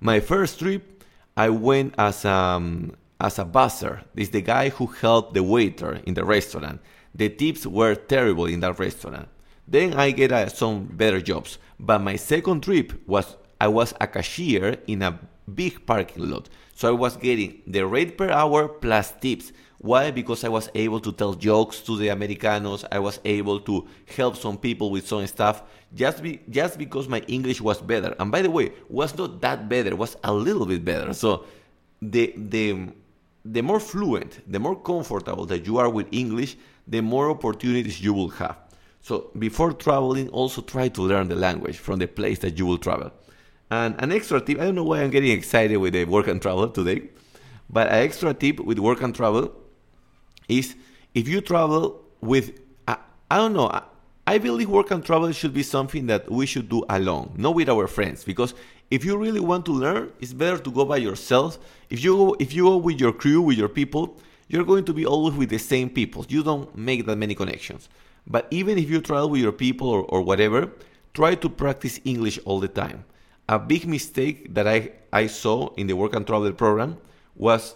My 0.00 0.20
first 0.20 0.58
trip, 0.58 1.02
I 1.36 1.48
went 1.48 1.94
as 1.96 2.26
um, 2.26 2.92
as 3.20 3.38
a 3.38 3.44
busser. 3.44 4.02
This 4.14 4.28
is 4.28 4.30
the 4.30 4.42
guy 4.42 4.68
who 4.68 4.86
helped 4.86 5.32
the 5.32 5.42
waiter 5.42 6.00
in 6.04 6.14
the 6.14 6.24
restaurant. 6.24 6.80
The 7.14 7.30
tips 7.30 7.66
were 7.66 7.94
terrible 7.94 8.46
in 8.46 8.60
that 8.60 8.78
restaurant. 8.78 9.28
Then 9.66 9.94
I 9.94 10.10
get 10.10 10.32
uh, 10.32 10.48
some 10.48 10.84
better 10.84 11.20
jobs. 11.20 11.58
But 11.78 12.00
my 12.00 12.16
second 12.16 12.62
trip 12.62 12.92
was 13.06 13.36
I 13.60 13.68
was 13.68 13.94
a 14.00 14.06
cashier 14.06 14.76
in 14.86 15.02
a 15.02 15.18
big 15.52 15.86
parking 15.86 16.30
lot. 16.30 16.48
So 16.74 16.88
I 16.88 16.92
was 16.92 17.16
getting 17.16 17.62
the 17.66 17.86
rate 17.86 18.18
per 18.18 18.30
hour 18.30 18.68
plus 18.68 19.12
tips. 19.20 19.52
Why? 19.78 20.10
Because 20.10 20.44
I 20.44 20.48
was 20.48 20.70
able 20.74 21.00
to 21.00 21.12
tell 21.12 21.34
jokes 21.34 21.80
to 21.80 21.96
the 21.96 22.08
Americanos. 22.08 22.84
I 22.90 22.98
was 22.98 23.20
able 23.24 23.60
to 23.60 23.86
help 24.16 24.36
some 24.36 24.56
people 24.56 24.90
with 24.90 25.06
some 25.06 25.26
stuff 25.26 25.62
just 25.94 26.22
be, 26.22 26.40
just 26.48 26.78
because 26.78 27.08
my 27.08 27.20
English 27.28 27.60
was 27.60 27.80
better. 27.80 28.14
And 28.18 28.32
by 28.32 28.42
the 28.42 28.50
way, 28.50 28.72
was 28.88 29.16
not 29.16 29.40
that 29.42 29.68
better. 29.68 29.94
Was 29.94 30.16
a 30.24 30.32
little 30.32 30.66
bit 30.66 30.84
better. 30.84 31.12
So 31.12 31.44
the 32.00 32.32
the 32.36 32.88
the 33.44 33.62
more 33.62 33.78
fluent, 33.78 34.40
the 34.50 34.58
more 34.58 34.74
comfortable 34.74 35.44
that 35.46 35.66
you 35.66 35.76
are 35.76 35.90
with 35.90 36.06
English, 36.12 36.56
the 36.88 37.02
more 37.02 37.30
opportunities 37.30 38.00
you 38.00 38.14
will 38.14 38.30
have. 38.30 38.56
So 39.04 39.30
before 39.38 39.74
traveling, 39.74 40.30
also 40.30 40.62
try 40.62 40.88
to 40.88 41.02
learn 41.02 41.28
the 41.28 41.34
language 41.34 41.76
from 41.76 41.98
the 41.98 42.08
place 42.08 42.38
that 42.38 42.56
you 42.58 42.64
will 42.64 42.78
travel. 42.78 43.12
And 43.70 43.94
an 43.98 44.12
extra 44.12 44.40
tip, 44.40 44.58
I 44.58 44.64
don't 44.64 44.76
know 44.76 44.84
why 44.84 45.02
I'm 45.02 45.10
getting 45.10 45.30
excited 45.30 45.76
with 45.76 45.92
the 45.92 46.06
work 46.06 46.26
and 46.26 46.40
travel 46.40 46.70
today, 46.70 47.10
but 47.68 47.88
an 47.88 48.02
extra 48.02 48.32
tip 48.32 48.60
with 48.60 48.78
work 48.78 49.02
and 49.02 49.14
travel 49.14 49.52
is 50.48 50.74
if 51.12 51.28
you 51.28 51.42
travel 51.42 52.00
with, 52.22 52.58
I, 52.88 52.96
I 53.30 53.36
don't 53.36 53.52
know, 53.52 53.68
I, 53.68 53.82
I 54.26 54.38
believe 54.38 54.70
work 54.70 54.90
and 54.90 55.04
travel 55.04 55.30
should 55.32 55.52
be 55.52 55.62
something 55.62 56.06
that 56.06 56.32
we 56.32 56.46
should 56.46 56.70
do 56.70 56.82
alone, 56.88 57.34
not 57.36 57.54
with 57.54 57.68
our 57.68 57.86
friends, 57.86 58.24
because 58.24 58.54
if 58.90 59.04
you 59.04 59.18
really 59.18 59.40
want 59.40 59.66
to 59.66 59.72
learn, 59.72 60.12
it's 60.18 60.32
better 60.32 60.56
to 60.56 60.70
go 60.70 60.86
by 60.86 60.96
yourself. 60.96 61.58
If 61.90 62.02
you 62.02 62.34
if 62.40 62.54
you 62.54 62.62
go 62.64 62.78
with 62.78 62.98
your 62.98 63.12
crew, 63.12 63.42
with 63.42 63.58
your 63.58 63.68
people, 63.68 64.18
you're 64.48 64.64
going 64.64 64.86
to 64.86 64.94
be 64.94 65.04
always 65.04 65.34
with 65.34 65.50
the 65.50 65.58
same 65.58 65.90
people. 65.90 66.24
You 66.26 66.42
don't 66.42 66.74
make 66.74 67.04
that 67.04 67.16
many 67.16 67.34
connections. 67.34 67.90
But 68.26 68.46
even 68.50 68.78
if 68.78 68.88
you 68.90 69.00
travel 69.00 69.30
with 69.30 69.40
your 69.40 69.52
people 69.52 69.88
or, 69.88 70.02
or 70.02 70.22
whatever, 70.22 70.70
try 71.12 71.34
to 71.36 71.48
practice 71.48 72.00
English 72.04 72.38
all 72.44 72.60
the 72.60 72.68
time. 72.68 73.04
A 73.48 73.58
big 73.58 73.86
mistake 73.86 74.54
that 74.54 74.66
I, 74.66 74.90
I 75.12 75.26
saw 75.26 75.72
in 75.74 75.86
the 75.86 75.94
work 75.94 76.14
and 76.14 76.26
travel 76.26 76.50
program 76.52 76.96
was 77.36 77.74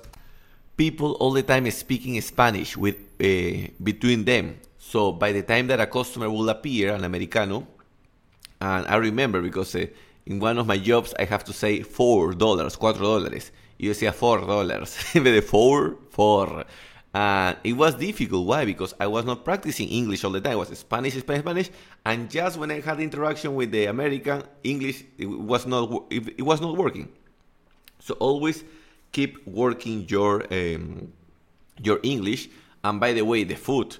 people 0.76 1.12
all 1.20 1.32
the 1.32 1.42
time 1.42 1.70
speaking 1.70 2.18
Spanish 2.20 2.76
with 2.76 2.96
uh, 3.20 3.68
between 3.82 4.24
them. 4.24 4.58
So 4.78 5.12
by 5.12 5.32
the 5.32 5.42
time 5.42 5.66
that 5.66 5.80
a 5.80 5.86
customer 5.86 6.30
will 6.30 6.48
appear, 6.48 6.94
an 6.94 7.04
Americano, 7.04 7.66
and 8.60 8.86
I 8.86 8.96
remember 8.96 9.42
because 9.42 9.74
uh, 9.74 9.86
in 10.26 10.40
one 10.40 10.58
of 10.58 10.66
my 10.66 10.78
jobs 10.78 11.14
I 11.18 11.24
have 11.24 11.44
to 11.44 11.52
say 11.52 11.82
four 11.82 12.32
dollars, 12.32 12.76
cuatro 12.76 13.02
dólares. 13.02 13.50
You 13.78 13.94
say 13.94 14.10
four 14.10 14.40
dollars, 14.40 14.96
de 15.12 15.42
four, 15.42 15.96
four. 16.10 16.64
And 17.18 17.56
it 17.64 17.72
was 17.72 17.96
difficult. 17.96 18.46
Why? 18.46 18.64
Because 18.64 18.94
I 19.00 19.08
was 19.08 19.24
not 19.24 19.44
practicing 19.44 19.88
English 19.88 20.22
all 20.22 20.30
the 20.30 20.40
time. 20.40 20.52
It 20.52 20.56
was 20.56 20.78
Spanish, 20.78 21.14
Spanish, 21.14 21.42
Spanish. 21.42 21.70
And 22.06 22.30
just 22.30 22.56
when 22.56 22.70
I 22.70 22.78
had 22.78 23.00
interaction 23.00 23.56
with 23.56 23.72
the 23.72 23.86
American 23.86 24.44
English, 24.62 25.02
it 25.18 25.26
was 25.26 25.66
not 25.66 26.04
it 26.10 26.42
was 26.42 26.60
not 26.60 26.76
working. 26.76 27.08
So 27.98 28.14
always 28.20 28.62
keep 29.10 29.44
working 29.48 30.06
your 30.08 30.44
um, 30.52 31.12
your 31.82 31.98
English. 32.04 32.50
And 32.84 33.00
by 33.00 33.14
the 33.14 33.22
way, 33.22 33.42
the 33.42 33.56
food. 33.56 33.96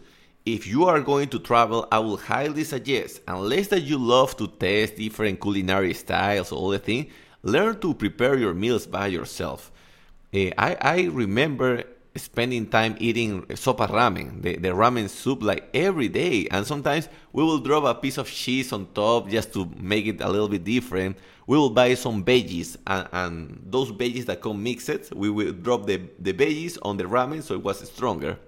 If 0.46 0.68
you 0.68 0.84
are 0.84 1.00
going 1.00 1.28
to 1.30 1.40
travel, 1.40 1.88
I 1.90 1.98
will 1.98 2.18
highly 2.18 2.62
suggest, 2.62 3.20
unless 3.26 3.66
that 3.68 3.80
you 3.80 3.98
love 3.98 4.36
to 4.36 4.46
test 4.46 4.94
different 4.94 5.40
culinary 5.40 5.92
styles, 5.92 6.52
all 6.52 6.68
the 6.68 6.78
thing, 6.78 7.10
learn 7.42 7.80
to 7.80 7.94
prepare 7.94 8.38
your 8.38 8.54
meals 8.54 8.86
by 8.86 9.08
yourself. 9.08 9.72
Uh, 10.32 10.54
I, 10.56 10.76
I 10.80 11.08
remember 11.10 11.82
spending 12.16 12.66
time 12.66 12.96
eating 12.98 13.42
sopa 13.48 13.88
ramen, 13.88 14.42
the, 14.42 14.56
the 14.56 14.68
ramen 14.68 15.08
soup, 15.08 15.42
like 15.42 15.68
every 15.74 16.08
day. 16.08 16.46
And 16.50 16.66
sometimes 16.66 17.08
we 17.32 17.42
will 17.42 17.58
drop 17.58 17.84
a 17.84 17.94
piece 17.94 18.18
of 18.18 18.28
cheese 18.28 18.72
on 18.72 18.86
top 18.94 19.28
just 19.28 19.52
to 19.54 19.70
make 19.78 20.06
it 20.06 20.20
a 20.20 20.28
little 20.28 20.48
bit 20.48 20.64
different. 20.64 21.18
We 21.46 21.56
will 21.56 21.70
buy 21.70 21.94
some 21.94 22.24
veggies, 22.24 22.76
and, 22.86 23.08
and 23.12 23.62
those 23.64 23.90
veggies 23.90 24.26
that 24.26 24.42
come 24.42 24.62
mixed, 24.62 25.14
we 25.14 25.30
will 25.30 25.52
drop 25.52 25.86
the, 25.86 26.02
the 26.18 26.32
veggies 26.32 26.78
on 26.82 26.96
the 26.96 27.04
ramen 27.04 27.42
so 27.42 27.54
it 27.54 27.62
was 27.62 27.86
stronger. 27.88 28.38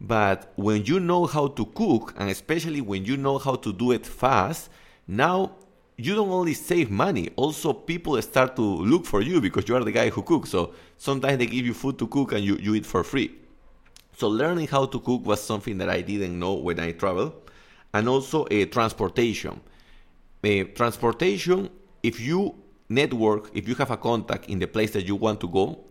But 0.00 0.52
when 0.56 0.84
you 0.84 0.98
know 0.98 1.26
how 1.26 1.46
to 1.46 1.64
cook, 1.66 2.14
and 2.18 2.28
especially 2.28 2.80
when 2.80 3.04
you 3.04 3.16
know 3.16 3.38
how 3.38 3.54
to 3.54 3.72
do 3.72 3.92
it 3.92 4.04
fast, 4.04 4.70
now 5.06 5.52
you 6.04 6.14
don't 6.14 6.30
only 6.30 6.54
save 6.54 6.90
money, 6.90 7.30
also 7.36 7.72
people 7.72 8.20
start 8.22 8.56
to 8.56 8.62
look 8.62 9.06
for 9.06 9.20
you 9.20 9.40
because 9.40 9.68
you 9.68 9.76
are 9.76 9.84
the 9.84 9.92
guy 9.92 10.10
who 10.10 10.22
cooks. 10.22 10.50
So 10.50 10.74
sometimes 10.96 11.38
they 11.38 11.46
give 11.46 11.66
you 11.66 11.74
food 11.74 11.98
to 11.98 12.06
cook 12.06 12.32
and 12.32 12.44
you, 12.44 12.56
you 12.56 12.74
eat 12.74 12.86
for 12.86 13.04
free. 13.04 13.32
So 14.16 14.28
learning 14.28 14.68
how 14.68 14.86
to 14.86 15.00
cook 15.00 15.24
was 15.24 15.42
something 15.42 15.78
that 15.78 15.88
I 15.88 16.00
didn't 16.00 16.38
know 16.38 16.54
when 16.54 16.80
I 16.80 16.92
traveled. 16.92 17.34
And 17.94 18.08
also 18.08 18.44
uh, 18.46 18.66
transportation. 18.66 19.60
Uh, 20.42 20.64
transportation, 20.74 21.68
if 22.02 22.18
you 22.18 22.54
network, 22.88 23.50
if 23.54 23.68
you 23.68 23.74
have 23.76 23.90
a 23.90 23.96
contact 23.96 24.48
in 24.48 24.58
the 24.58 24.66
place 24.66 24.90
that 24.92 25.04
you 25.04 25.14
want 25.14 25.40
to 25.40 25.48
go, 25.48 25.84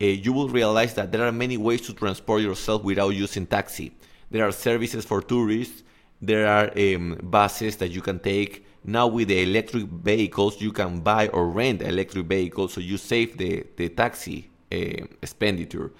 uh, 0.00 0.04
you 0.06 0.32
will 0.32 0.48
realize 0.48 0.94
that 0.94 1.12
there 1.12 1.24
are 1.24 1.32
many 1.32 1.56
ways 1.56 1.80
to 1.82 1.92
transport 1.92 2.42
yourself 2.42 2.82
without 2.82 3.10
using 3.10 3.46
taxi. 3.46 3.92
There 4.30 4.46
are 4.46 4.52
services 4.52 5.04
for 5.04 5.22
tourists. 5.22 5.84
There 6.20 6.46
are 6.46 6.70
um, 6.76 7.18
buses 7.22 7.76
that 7.76 7.90
you 7.90 8.00
can 8.00 8.18
take 8.18 8.63
now 8.84 9.06
with 9.06 9.28
the 9.28 9.42
electric 9.42 9.84
vehicles, 9.84 10.60
you 10.60 10.70
can 10.70 11.00
buy 11.00 11.28
or 11.28 11.48
rent 11.48 11.80
electric 11.80 12.26
vehicles, 12.26 12.74
so 12.74 12.80
you 12.80 12.98
save 12.98 13.38
the, 13.38 13.64
the 13.76 13.88
taxi 13.88 14.50
uh, 14.70 15.06
expenditure. 15.22 15.90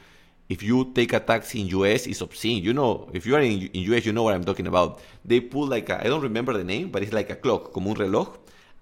If 0.50 0.62
you 0.62 0.92
take 0.94 1.14
a 1.14 1.20
taxi 1.20 1.62
in 1.62 1.68
US, 1.68 2.06
it's 2.06 2.20
obscene. 2.20 2.62
You 2.62 2.74
know, 2.74 3.08
if 3.14 3.24
you 3.26 3.34
are 3.36 3.40
in, 3.40 3.62
in 3.68 3.92
US, 3.94 4.04
you 4.04 4.12
know 4.12 4.22
what 4.22 4.34
I'm 4.34 4.44
talking 4.44 4.66
about. 4.66 5.00
They 5.24 5.40
put 5.40 5.70
like 5.70 5.88
I 5.88 6.04
don't 6.04 6.20
remember 6.20 6.52
the 6.52 6.64
name, 6.64 6.90
but 6.90 7.02
it's 7.02 7.14
like 7.14 7.30
a 7.30 7.36
clock, 7.36 7.72
como 7.72 7.90
un 7.90 7.96
reloj, 7.96 8.28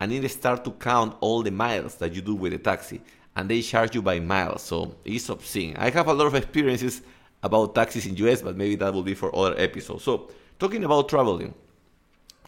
and 0.00 0.12
it 0.12 0.28
start 0.28 0.64
to 0.64 0.72
count 0.72 1.16
all 1.20 1.42
the 1.42 1.52
miles 1.52 1.94
that 1.96 2.12
you 2.12 2.22
do 2.22 2.34
with 2.34 2.50
the 2.50 2.58
taxi, 2.58 3.00
and 3.36 3.48
they 3.48 3.62
charge 3.62 3.94
you 3.94 4.02
by 4.02 4.18
miles. 4.18 4.62
So 4.62 4.96
it's 5.04 5.28
obscene. 5.28 5.76
I 5.76 5.90
have 5.90 6.08
a 6.08 6.12
lot 6.12 6.26
of 6.26 6.34
experiences 6.34 7.02
about 7.44 7.76
taxis 7.76 8.06
in 8.06 8.16
US, 8.16 8.42
but 8.42 8.56
maybe 8.56 8.74
that 8.76 8.92
will 8.92 9.04
be 9.04 9.14
for 9.14 9.34
other 9.34 9.54
episodes. 9.56 10.02
So 10.02 10.28
talking 10.58 10.82
about 10.82 11.08
traveling, 11.08 11.54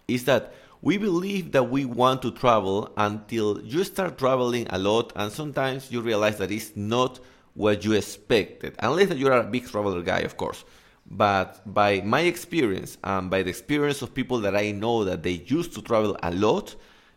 is 0.09 0.25
that 0.25 0.53
we 0.85 0.99
believe 0.99 1.53
that 1.53 1.71
we 1.71 1.87
want 1.87 2.21
to 2.21 2.31
travel 2.31 2.93
until 2.99 3.59
you 3.63 3.83
start 3.85 4.19
traveling 4.19 4.67
a 4.69 4.79
lot, 4.79 5.15
and 5.17 5.33
sometimes 5.33 5.91
you 5.91 6.03
realize 6.03 6.37
that 6.37 6.51
it's 6.51 6.77
not 6.77 7.19
what 7.55 7.83
you 7.87 7.93
expected, 7.95 8.75
unless 8.81 9.11
you 9.15 9.27
are 9.29 9.41
a 9.41 9.45
big 9.45 9.67
traveler 9.67 10.03
guy, 10.03 10.19
of 10.19 10.37
course. 10.37 10.63
But 11.11 11.63
by 11.65 12.03
my 12.03 12.21
experience 12.21 12.99
and 13.03 13.31
by 13.31 13.43
the 13.43 13.49
experience 13.49 14.03
of 14.03 14.13
people 14.13 14.41
that 14.41 14.55
I 14.55 14.73
know 14.73 15.05
that 15.05 15.23
they 15.23 15.43
used 15.47 15.73
to 15.75 15.81
travel 15.81 16.19
a 16.23 16.31
lot, 16.31 16.77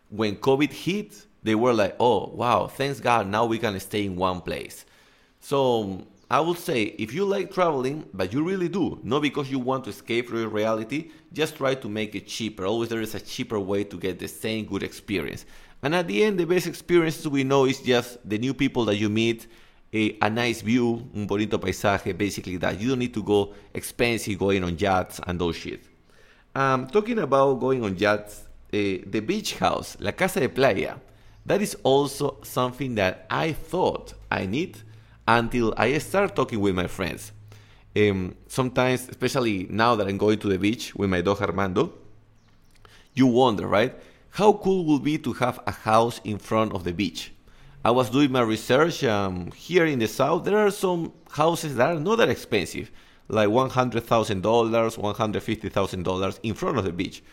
when 0.09 0.37
COVID 0.37 0.71
hit, 0.71 1.25
they 1.43 1.55
were 1.55 1.73
like, 1.73 1.97
oh, 1.99 2.27
wow, 2.27 2.67
thanks 2.67 3.01
God, 3.01 3.27
now 3.27 3.45
we 3.45 3.59
can 3.59 3.77
stay 3.81 4.05
in 4.05 4.15
one 4.15 4.39
place. 4.39 4.85
So 5.41 6.07
I 6.29 6.41
would 6.41 6.57
say 6.57 6.83
if 6.97 7.13
you 7.13 7.23
like 7.23 7.53
traveling, 7.53 8.05
but 8.13 8.33
you 8.33 8.43
really 8.43 8.67
do, 8.67 8.99
not 9.01 9.21
because 9.21 9.49
you 9.49 9.59
want 9.59 9.85
to 9.85 9.91
escape 9.91 10.29
real 10.29 10.47
reality, 10.49 11.11
just 11.31 11.55
try 11.55 11.73
to 11.75 11.87
make 11.87 12.15
it 12.15 12.27
cheaper. 12.27 12.65
Always 12.65 12.89
there 12.89 12.99
is 12.99 13.15
a 13.15 13.19
cheaper 13.19 13.59
way 13.59 13.85
to 13.85 13.97
get 13.97 14.19
the 14.19 14.27
same 14.27 14.65
good 14.65 14.83
experience. 14.83 15.45
And 15.81 15.95
at 15.95 16.07
the 16.07 16.23
end, 16.23 16.37
the 16.37 16.45
best 16.45 16.67
experiences 16.67 17.27
we 17.29 17.45
know 17.45 17.65
is 17.65 17.79
just 17.79 18.17
the 18.27 18.37
new 18.37 18.53
people 18.53 18.83
that 18.85 18.97
you 18.97 19.07
meet, 19.09 19.47
a, 19.93 20.17
a 20.21 20.29
nice 20.29 20.61
view, 20.61 21.09
un 21.15 21.27
bonito 21.27 21.57
paisaje, 21.59 22.17
basically 22.17 22.57
that. 22.57 22.77
You 22.77 22.89
don't 22.89 22.99
need 22.99 23.13
to 23.13 23.23
go 23.23 23.53
expensive 23.73 24.37
going 24.37 24.65
on 24.65 24.77
yachts 24.77 25.21
and 25.25 25.39
those 25.39 25.55
shit. 25.55 25.85
Um, 26.53 26.87
talking 26.87 27.19
about 27.19 27.61
going 27.61 27.85
on 27.85 27.95
yachts, 27.95 28.43
uh, 28.73 28.99
the 29.05 29.21
beach 29.21 29.57
house, 29.59 29.95
la 30.01 30.11
casa 30.11 30.41
de 30.41 30.49
playa, 30.49 30.95
that 31.45 31.61
is 31.61 31.75
also 31.83 32.39
something 32.43 32.95
that 32.95 33.25
I 33.29 33.53
thought 33.53 34.13
I 34.29 34.45
need 34.45 34.77
until 35.27 35.73
I 35.77 35.97
start 35.97 36.35
talking 36.35 36.59
with 36.59 36.75
my 36.75 36.87
friends. 36.87 37.31
Um, 37.95 38.35
sometimes, 38.47 39.09
especially 39.09 39.67
now 39.69 39.95
that 39.95 40.07
I'm 40.07 40.17
going 40.17 40.39
to 40.39 40.49
the 40.49 40.59
beach 40.59 40.95
with 40.95 41.09
my 41.09 41.21
dog 41.21 41.41
Armando, 41.41 41.93
you 43.13 43.27
wonder, 43.27 43.67
right? 43.67 43.95
How 44.31 44.53
cool 44.53 44.85
would 44.85 45.03
be 45.03 45.17
to 45.17 45.33
have 45.33 45.59
a 45.65 45.71
house 45.71 46.21
in 46.23 46.37
front 46.37 46.73
of 46.73 46.83
the 46.83 46.93
beach? 46.93 47.31
I 47.83 47.91
was 47.91 48.09
doing 48.09 48.31
my 48.31 48.41
research 48.41 49.03
um, 49.03 49.51
here 49.51 49.85
in 49.85 49.99
the 49.99 50.07
south. 50.07 50.43
There 50.43 50.57
are 50.57 50.71
some 50.71 51.13
houses 51.31 51.75
that 51.75 51.95
are 51.95 51.99
not 51.99 52.17
that 52.17 52.29
expensive, 52.29 52.91
like 53.29 53.49
one 53.49 53.69
hundred 53.69 54.03
thousand 54.03 54.41
dollars, 54.41 54.97
one 54.97 55.15
hundred 55.15 55.41
fifty 55.41 55.69
thousand 55.69 56.03
dollars 56.03 56.39
in 56.43 56.53
front 56.53 56.77
of 56.77 56.83
the 56.83 56.91
beach, 56.91 57.23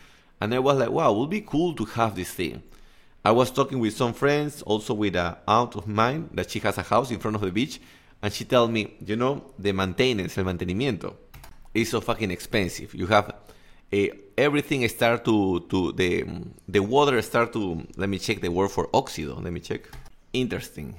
and 0.41 0.53
I 0.53 0.59
was 0.59 0.77
like, 0.77 0.89
wow, 0.89 1.13
it 1.13 1.17
would 1.17 1.29
be 1.29 1.41
cool 1.41 1.73
to 1.75 1.85
have 1.85 2.15
this 2.15 2.31
thing. 2.31 2.63
I 3.25 3.31
was 3.31 3.49
talking 3.49 3.79
with 3.79 3.97
some 3.97 4.13
friends, 4.13 4.61
also 4.61 4.93
with 4.93 5.15
an 5.15 5.35
aunt 5.47 5.75
of 5.75 5.87
mine 5.87 6.29
that 6.35 6.51
she 6.51 6.59
has 6.59 6.77
a 6.77 6.83
house 6.83 7.09
in 7.09 7.17
front 7.17 7.33
of 7.33 7.41
the 7.41 7.51
beach, 7.51 7.81
and 8.21 8.31
she 8.31 8.45
told 8.45 8.69
me, 8.69 8.93
you 9.03 9.15
know, 9.15 9.51
the 9.57 9.71
maintenance, 9.71 10.37
el 10.37 10.43
mantenimiento, 10.45 11.15
is 11.73 11.89
so 11.89 12.01
fucking 12.01 12.29
expensive. 12.29 12.93
You 12.93 13.07
have 13.07 13.33
a, 13.91 14.11
everything 14.37 14.87
start 14.87 15.25
to 15.25 15.61
to 15.71 15.91
the 15.93 16.23
the 16.67 16.81
water 16.81 17.19
start 17.23 17.51
to 17.53 17.87
let 17.97 18.09
me 18.09 18.19
check 18.19 18.41
the 18.41 18.49
word 18.49 18.69
for 18.69 18.89
oxido. 18.89 19.43
Let 19.43 19.53
me 19.53 19.59
check. 19.59 19.89
Interesting. 20.31 20.93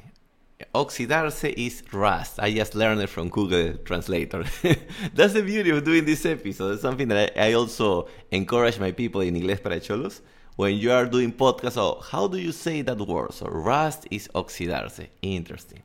Oxidarse 0.74 1.54
is 1.56 1.84
rust. 1.92 2.40
I 2.40 2.52
just 2.52 2.74
learned 2.74 3.02
it 3.02 3.08
from 3.08 3.28
Google 3.28 3.74
Translator. 3.84 4.42
That's 5.14 5.34
the 5.34 5.42
beauty 5.42 5.70
of 5.70 5.84
doing 5.84 6.04
this 6.04 6.26
episode. 6.26 6.72
It's 6.72 6.82
something 6.82 7.06
that 7.08 7.38
I, 7.38 7.50
I 7.50 7.52
also 7.52 8.08
encourage 8.32 8.80
my 8.80 8.90
people 8.90 9.20
in 9.20 9.36
Inglés 9.36 9.62
para 9.62 9.78
Cholos 9.78 10.22
when 10.56 10.76
you 10.76 10.90
are 10.90 11.06
doing 11.06 11.32
podcasts, 11.32 11.76
oh, 11.76 12.00
how 12.00 12.26
do 12.26 12.38
you 12.38 12.52
say 12.52 12.82
that 12.82 12.98
word? 12.98 13.32
So 13.32 13.46
rust 13.46 14.06
is 14.10 14.28
oxidarse. 14.34 15.06
Interesting. 15.22 15.82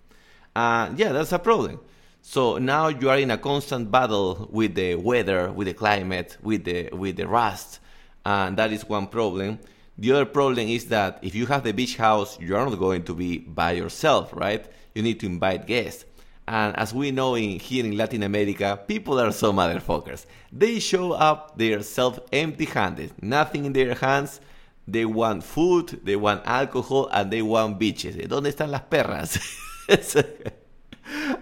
Uh, 0.56 0.92
yeah, 0.96 1.12
that's 1.12 1.32
a 1.32 1.40
problem. 1.40 1.80
So 2.22 2.58
now 2.58 2.88
you 2.88 3.10
are 3.10 3.18
in 3.18 3.32
a 3.32 3.38
constant 3.38 3.92
battle 3.92 4.48
with 4.52 4.76
the 4.76 4.96
weather, 4.96 5.52
with 5.52 5.68
the 5.68 5.74
climate, 5.74 6.38
with 6.42 6.64
the 6.66 6.90
with 6.94 7.16
the 7.18 7.28
rust, 7.28 7.80
and 8.26 8.56
that 8.58 8.72
is 8.72 8.88
one 8.88 9.08
problem. 9.08 9.60
The 9.98 10.12
other 10.14 10.26
problem 10.26 10.68
is 10.68 10.86
that 10.86 11.20
if 11.22 11.36
you 11.36 11.46
have 11.48 11.64
the 11.64 11.74
beach 11.74 11.98
house, 11.98 12.40
you 12.40 12.56
are 12.56 12.66
not 12.66 12.80
going 12.80 13.04
to 13.04 13.14
be 13.14 13.40
by 13.40 13.72
yourself, 13.74 14.32
right? 14.34 14.66
You 14.96 15.02
need 15.02 15.20
to 15.22 15.26
invite 15.26 15.68
guests. 15.68 16.06
And 16.48 16.78
as 16.78 16.94
we 16.94 17.12
know 17.12 17.36
in 17.36 17.60
here 17.60 17.86
in 17.86 17.98
Latin 17.98 18.24
America, 18.24 18.80
people 18.88 19.20
are 19.20 19.32
so 19.32 19.52
motherfuckers. 19.52 20.26
They 20.52 20.80
show 20.80 21.14
up 21.14 21.58
their 21.58 21.82
self 21.82 22.20
empty-handed, 22.32 23.14
nothing 23.22 23.66
in 23.66 23.74
their 23.74 23.96
hands, 23.96 24.42
they 24.88 25.06
want 25.06 25.44
food, 25.44 26.00
they 26.04 26.16
want 26.16 26.42
alcohol, 26.46 27.10
and 27.12 27.32
they 27.32 27.42
want 27.42 27.80
beaches. 27.80 28.16
¿Dónde 28.28 28.50
están 28.50 28.72
las 28.72 28.82
perras? 28.90 29.40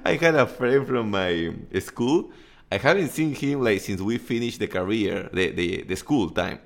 I 0.06 0.15
had 0.15 0.36
a 0.36 0.45
friend 0.45 0.88
from 0.88 1.12
my 1.12 1.54
school. 1.80 2.32
I 2.71 2.78
haven't 2.78 3.10
seen 3.10 3.34
him 3.34 3.63
like 3.63 3.82
since 3.82 4.02
we 4.02 4.17
finished 4.17 4.60
the 4.60 4.67
career, 4.67 5.30
the, 5.34 5.52
the, 5.52 5.84
the 5.84 5.95
school 5.95 6.30
time. 6.30 6.60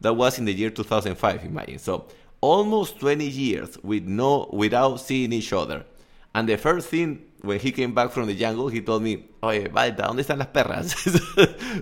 That 0.00 0.14
was 0.14 0.38
in 0.38 0.44
the 0.44 0.52
year 0.52 0.70
2005, 0.70 1.44
imagine. 1.44 1.78
So 1.78 2.06
almost 2.40 3.00
20 3.00 3.26
years 3.26 3.78
with 3.82 4.04
no 4.04 4.48
without 4.52 5.00
seeing 5.00 5.32
each 5.32 5.52
other. 5.52 5.84
And 6.34 6.46
the 6.48 6.58
first 6.58 6.88
thing 6.88 7.22
when 7.40 7.58
he 7.58 7.72
came 7.72 7.94
back 7.94 8.10
from 8.10 8.26
the 8.26 8.34
jungle, 8.34 8.68
he 8.68 8.82
told 8.82 9.02
me, 9.02 9.24
Oye, 9.42 9.68
Balta, 9.68 10.02
¿dónde 10.02 10.20
están 10.22 10.38
las 10.38 10.48
perras? 10.48 10.94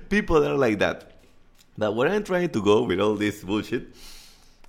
People 0.08 0.46
are 0.46 0.56
like 0.56 0.78
that. 0.78 1.10
But 1.76 1.96
where 1.96 2.08
I'm 2.08 2.22
trying 2.22 2.50
to 2.50 2.62
go 2.62 2.84
with 2.84 3.00
all 3.00 3.14
this 3.16 3.42
bullshit 3.42 3.92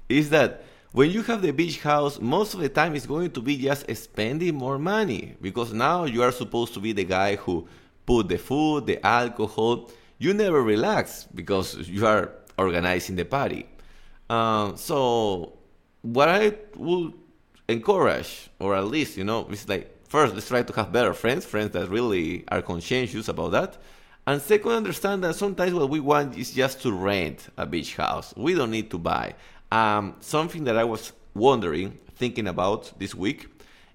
is 0.10 0.30
that 0.30 0.64
when 0.92 1.12
you 1.12 1.24
have 1.24 1.42
the 1.42 1.52
beach 1.52 1.82
house, 1.82 2.22
most 2.22 2.54
of 2.54 2.62
the 2.62 2.70
time 2.70 2.96
it's 2.96 3.06
going 3.06 3.32
to 3.32 3.42
be 3.42 3.58
just 3.58 3.94
spending 3.98 4.56
more 4.56 4.80
money 4.80 5.36
because 5.42 5.74
now 5.74 6.06
you 6.06 6.24
are 6.24 6.32
supposed 6.32 6.74
to 6.74 6.80
be 6.80 6.94
the 6.94 7.04
guy 7.04 7.36
who 7.36 7.68
put 8.06 8.30
the 8.30 8.38
food, 8.38 8.86
the 8.86 9.06
alcohol. 9.06 9.92
You 10.18 10.34
never 10.34 10.62
relax 10.62 11.28
because 11.36 11.90
you 11.90 12.06
are 12.08 12.32
organizing 12.58 13.18
the 13.18 13.26
party. 13.26 13.66
Um, 14.30 14.78
so, 14.78 15.58
what 16.02 16.30
I 16.30 16.54
would 16.76 17.14
encourage, 17.68 18.50
or 18.60 18.76
at 18.76 18.86
least, 18.86 19.18
you 19.18 19.24
know, 19.24 19.48
it's 19.50 19.68
like 19.68 19.92
first, 20.08 20.34
let's 20.34 20.48
try 20.48 20.64
to 20.64 20.74
have 20.74 20.92
better 20.92 21.14
friends, 21.14 21.46
friends 21.46 21.72
that 21.72 21.90
really 21.90 22.46
are 22.48 22.62
conscientious 22.62 23.28
about 23.28 23.52
that. 23.52 23.78
And 24.28 24.42
second, 24.42 24.72
understand 24.72 25.24
that 25.24 25.36
sometimes 25.36 25.74
what 25.74 25.90
we 25.90 26.00
want 26.00 26.38
is 26.38 26.52
just 26.52 26.82
to 26.82 26.92
rent 26.92 27.48
a 27.58 27.66
beach 27.66 27.96
house. 27.96 28.34
We 28.36 28.56
don't 28.56 28.72
need 28.72 28.90
to 28.92 28.98
buy. 28.98 29.36
Um, 29.76 30.16
something 30.22 30.64
that 30.64 30.78
I 30.78 30.86
was 30.86 31.12
wondering, 31.34 32.00
thinking 32.16 32.48
about 32.48 32.98
this 32.98 33.14
week, 33.14 33.50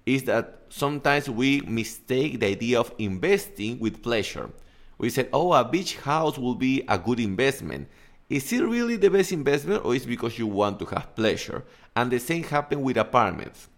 is 0.05 0.25
that 0.25 0.59
sometimes 0.69 1.31
we 1.31 1.63
mistake 1.63 2.39
the 2.39 2.49
idea 2.49 2.79
of 2.79 2.93
investing 2.99 3.79
with 3.79 4.03
pleasure. 4.03 4.51
We 4.99 5.09
said, 5.09 5.31
oh, 5.33 5.55
a 5.55 5.65
beach 5.65 5.97
house 5.97 6.37
will 6.37 6.55
be 6.55 6.85
a 6.87 6.99
good 6.99 7.19
investment. 7.19 7.89
Is 8.29 8.53
it 8.53 8.61
really 8.61 8.97
the 8.97 9.09
best 9.09 9.33
investment 9.33 9.83
or 9.83 9.95
is 9.95 10.05
it 10.05 10.09
because 10.09 10.39
you 10.39 10.47
want 10.47 10.81
to 10.81 10.85
have 10.85 11.17
pleasure? 11.17 11.65
And 11.97 12.11
the 12.11 12.21
same 12.21 12.43
happened 12.43 12.83
with 12.83 12.99
apartments. 12.99 13.69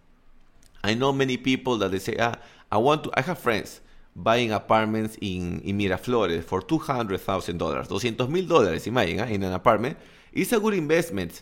I 0.83 0.95
know 0.95 1.13
many 1.13 1.37
people 1.37 1.77
that 1.77 1.91
they 1.91 1.99
say, 1.99 2.17
ah, 2.19 2.35
I 2.69 2.79
want 2.79 3.05
to, 3.05 3.11
I 3.13 3.21
have 3.21 3.39
friends 3.39 3.79
buying 4.13 4.51
apartments 4.51 5.17
in, 5.21 5.61
in 5.61 5.77
Miraflores 5.77 6.43
for 6.43 6.61
$200,000, 6.61 7.17
$200 7.87 8.29
mil 8.29 8.43
dólares, 8.43 8.87
imagine, 8.87 9.21
ah, 9.21 9.27
in 9.27 9.41
an 9.43 9.53
apartment. 9.53 9.97
It's 10.33 10.51
a 10.51 10.59
good 10.59 10.73
investment 10.73 11.41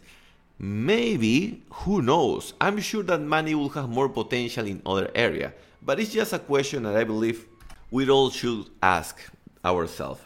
Maybe, 0.63 1.63
who 1.71 2.03
knows? 2.03 2.53
I'm 2.61 2.79
sure 2.81 3.01
that 3.03 3.19
money 3.19 3.55
will 3.55 3.69
have 3.69 3.89
more 3.89 4.07
potential 4.07 4.67
in 4.67 4.79
other 4.85 5.09
area, 5.15 5.53
but 5.81 5.99
it's 5.99 6.13
just 6.13 6.33
a 6.33 6.37
question 6.37 6.83
that 6.83 6.95
I 6.95 7.03
believe 7.03 7.47
we 7.89 8.07
all 8.07 8.29
should 8.29 8.69
ask 8.83 9.17
ourselves. 9.65 10.21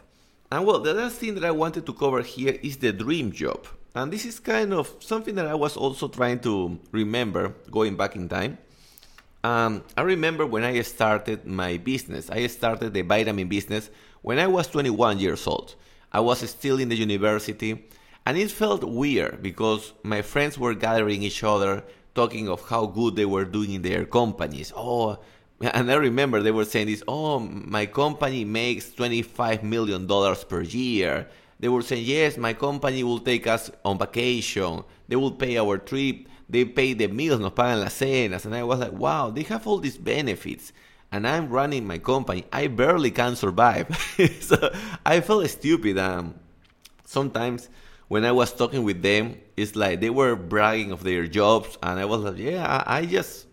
And 0.52 0.65
well, 0.65 0.80
the 0.80 0.93
last 0.93 1.19
thing 1.19 1.36
that 1.36 1.45
I 1.45 1.52
wanted 1.52 1.86
to 1.86 1.93
cover 1.93 2.21
here 2.21 2.60
is 2.62 2.76
the 2.76 2.91
dream 2.91 3.32
job. 3.32 3.65
And 3.95 4.12
this 4.12 4.26
is 4.26 4.41
kind 4.41 4.74
of 4.74 4.93
something 5.00 5.36
that 5.36 5.48
I 5.48 5.54
was 5.54 5.78
also 5.78 6.10
trying 6.10 6.39
to 6.39 6.82
remember 6.91 7.56
going 7.71 7.95
back 7.95 8.17
in 8.17 8.28
time. 8.28 8.58
Um, 9.41 9.86
I 9.95 10.02
remember 10.02 10.45
when 10.45 10.65
I 10.65 10.82
started 10.82 11.48
my 11.48 11.78
business, 11.78 12.30
I 12.30 12.48
started 12.48 12.93
the 12.93 13.04
vitamin 13.04 13.48
business 13.48 13.89
when 14.21 14.39
I 14.39 14.48
was 14.48 14.67
21 14.67 15.17
years 15.17 15.48
old. 15.48 15.76
I 16.12 16.19
was 16.19 16.39
still 16.50 16.78
in 16.78 16.89
the 16.89 16.95
university 16.98 17.86
and 18.25 18.38
it 18.38 18.51
felt 18.51 18.83
weird 18.83 19.41
because 19.41 19.93
my 20.03 20.21
friends 20.21 20.57
were 20.57 20.73
gathering 20.73 21.23
each 21.23 21.43
other, 21.43 21.83
talking 22.13 22.49
of 22.49 22.67
how 22.69 22.85
good 22.85 23.15
they 23.15 23.25
were 23.25 23.45
doing 23.45 23.73
in 23.73 23.81
their 23.81 24.05
companies. 24.05 24.73
Oh, 24.75 25.19
and 25.61 25.91
I 25.91 25.95
remember 25.95 26.41
they 26.41 26.51
were 26.51 26.65
saying 26.65 26.88
this, 26.88 27.03
oh, 27.07 27.39
my 27.39 27.85
company 27.85 28.43
makes 28.43 28.89
$25 28.89 29.63
million 29.63 30.07
per 30.49 30.61
year. 30.61 31.27
They 31.59 31.69
were 31.69 31.81
saying, 31.81 32.05
yes, 32.05 32.38
my 32.38 32.53
company 32.53 33.03
will 33.03 33.19
take 33.19 33.47
us 33.47 33.71
on 33.85 33.97
vacation 33.97 34.83
they 35.07 35.15
will 35.15 35.31
pay 35.31 35.57
our 35.57 35.77
trip, 35.77 36.27
they 36.49 36.65
pay 36.65 36.93
the 36.93 37.07
meals, 37.07 37.39
nos 37.39 37.53
pagan 37.53 37.79
las 37.81 37.93
cenas. 37.93 38.45
And 38.45 38.55
I 38.55 38.63
was 38.63 38.79
like, 38.79 38.93
wow, 38.93 39.29
they 39.29 39.43
have 39.43 39.67
all 39.67 39.77
these 39.77 39.97
benefits. 39.97 40.73
And 41.11 41.27
I'm 41.27 41.49
running 41.49 41.85
my 41.88 41.99
company. 41.99 42.45
I 42.51 42.67
barely 42.67 43.11
can 43.11 43.35
survive. 43.35 43.88
so 44.41 44.73
I 45.05 45.21
felt 45.21 45.47
stupid. 45.49 45.97
Um, 45.97 46.35
sometimes 47.05 47.69
when 48.08 48.26
I 48.26 48.32
was 48.32 48.54
talking 48.54 48.84
with 48.84 49.02
them, 49.02 49.38
it's 49.58 49.76
like 49.76 50.00
they 50.00 50.10
were 50.10 50.36
bragging 50.36 50.91
of 50.91 51.04
their 51.04 51.28
jobs. 51.28 51.78
And 51.82 52.00
I 52.00 52.06
was 52.06 52.22
like, 52.22 52.38
yeah, 52.38 52.84
I, 52.86 53.06
just 53.06 53.48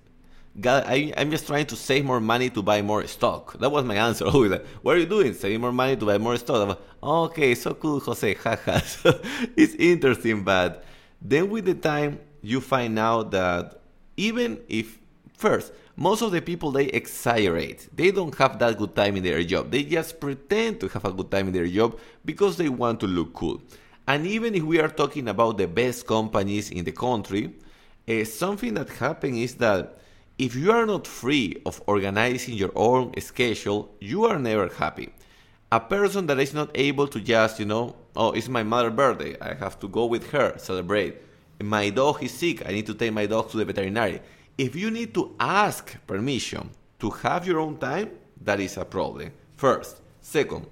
got, 0.61 0.87
I, 0.87 1.12
I'm 1.17 1.31
just 1.31 1.47
trying 1.47 1.67
to 1.67 1.77
save 1.77 2.05
more 2.05 2.21
money 2.21 2.51
to 2.51 2.62
buy 2.62 2.83
more 2.83 3.07
stock. 3.07 3.59
That 3.59 3.71
was 3.71 3.85
my 3.85 3.97
answer. 3.97 4.27
Always 4.27 4.51
like, 4.51 4.67
what 4.83 4.97
are 4.97 5.01
you 5.01 5.07
doing? 5.07 5.33
Saving 5.35 5.61
more 5.61 5.73
money 5.73 5.97
to 5.97 6.05
buy 6.05 6.19
more 6.19 6.37
stock. 6.37 6.69
Like, 6.69 6.79
okay, 7.03 7.55
so 7.55 7.75
cool, 7.75 8.01
Jose. 8.01 8.35
Haha. 8.45 8.81
it's 9.57 9.75
interesting, 9.75 10.45
but 10.45 10.85
then 11.21 11.49
with 11.49 11.65
the 11.65 11.75
time, 11.75 12.21
you 12.43 12.61
find 12.61 12.99
out 12.99 13.31
that 13.31 13.81
even 14.17 14.61
if 14.69 14.99
first 15.37 15.73
most 15.97 16.23
of 16.23 16.33
the 16.33 16.41
people 16.41 16.71
they 16.71 16.87
exaggerate 16.87 17.88
they 17.97 18.11
don't 18.11 18.35
have 18.37 18.59
that 18.59 18.77
good 18.77 18.95
time 18.95 19.17
in 19.17 19.23
their 19.23 19.43
job 19.43 19.71
they 19.71 19.83
just 19.83 20.21
pretend 20.21 20.81
to 20.81 20.88
have 20.88 21.05
a 21.05 21.12
good 21.12 21.31
time 21.31 21.47
in 21.47 21.53
their 21.53 21.67
job 21.67 21.99
because 22.25 22.57
they 22.57 22.69
want 22.69 22.99
to 23.01 23.07
look 23.07 23.33
cool 23.33 23.61
and 24.07 24.27
even 24.27 24.55
if 24.55 24.62
we 24.62 24.81
are 24.81 24.88
talking 24.88 25.29
about 25.29 25.59
the 25.59 25.67
best 25.67 26.07
companies 26.07 26.71
in 26.71 26.85
the 26.85 26.93
country 26.93 27.55
uh, 28.09 28.25
something 28.25 28.75
that 28.75 28.88
happens 28.88 29.38
is 29.38 29.55
that 29.57 29.99
if 30.38 30.55
you 30.57 30.73
are 30.73 30.87
not 30.87 31.07
free 31.07 31.61
of 31.67 31.83
organizing 31.87 32.55
your 32.55 32.73
own 32.75 33.12
schedule 33.21 33.95
you 34.01 34.25
are 34.25 34.38
never 34.38 34.69
happy 34.69 35.12
a 35.71 35.81
person 35.81 36.27
that 36.27 36.38
is 36.38 36.53
not 36.53 36.71
able 36.75 37.07
to 37.07 37.21
just 37.21 37.59
you 37.59 37.65
know 37.67 37.95
oh 38.17 38.33
it's 38.33 38.49
my 38.49 38.62
mother's 38.62 38.95
birthday 38.95 39.37
i 39.41 39.55
have 39.55 39.79
to 39.79 39.88
go 39.88 40.07
with 40.07 40.31
her 40.31 40.55
celebrate 40.59 41.17
my 41.62 41.91
dog 41.91 42.23
is 42.23 42.33
sick, 42.33 42.67
I 42.67 42.73
need 42.73 42.87
to 42.87 42.95
take 42.95 43.12
my 43.12 43.27
dog 43.27 43.51
to 43.51 43.57
the 43.57 43.65
veterinary. 43.65 44.21
If 44.59 44.77
you 44.77 44.91
need 44.91 45.15
to 45.15 45.35
ask 45.38 45.97
permission 46.07 46.71
to 46.99 47.11
have 47.11 47.47
your 47.47 47.61
own 47.61 47.79
time, 47.79 48.11
that 48.43 48.61
is 48.61 48.77
a 48.77 48.85
problem. 48.85 49.33
First. 49.57 50.01
Second, 50.21 50.67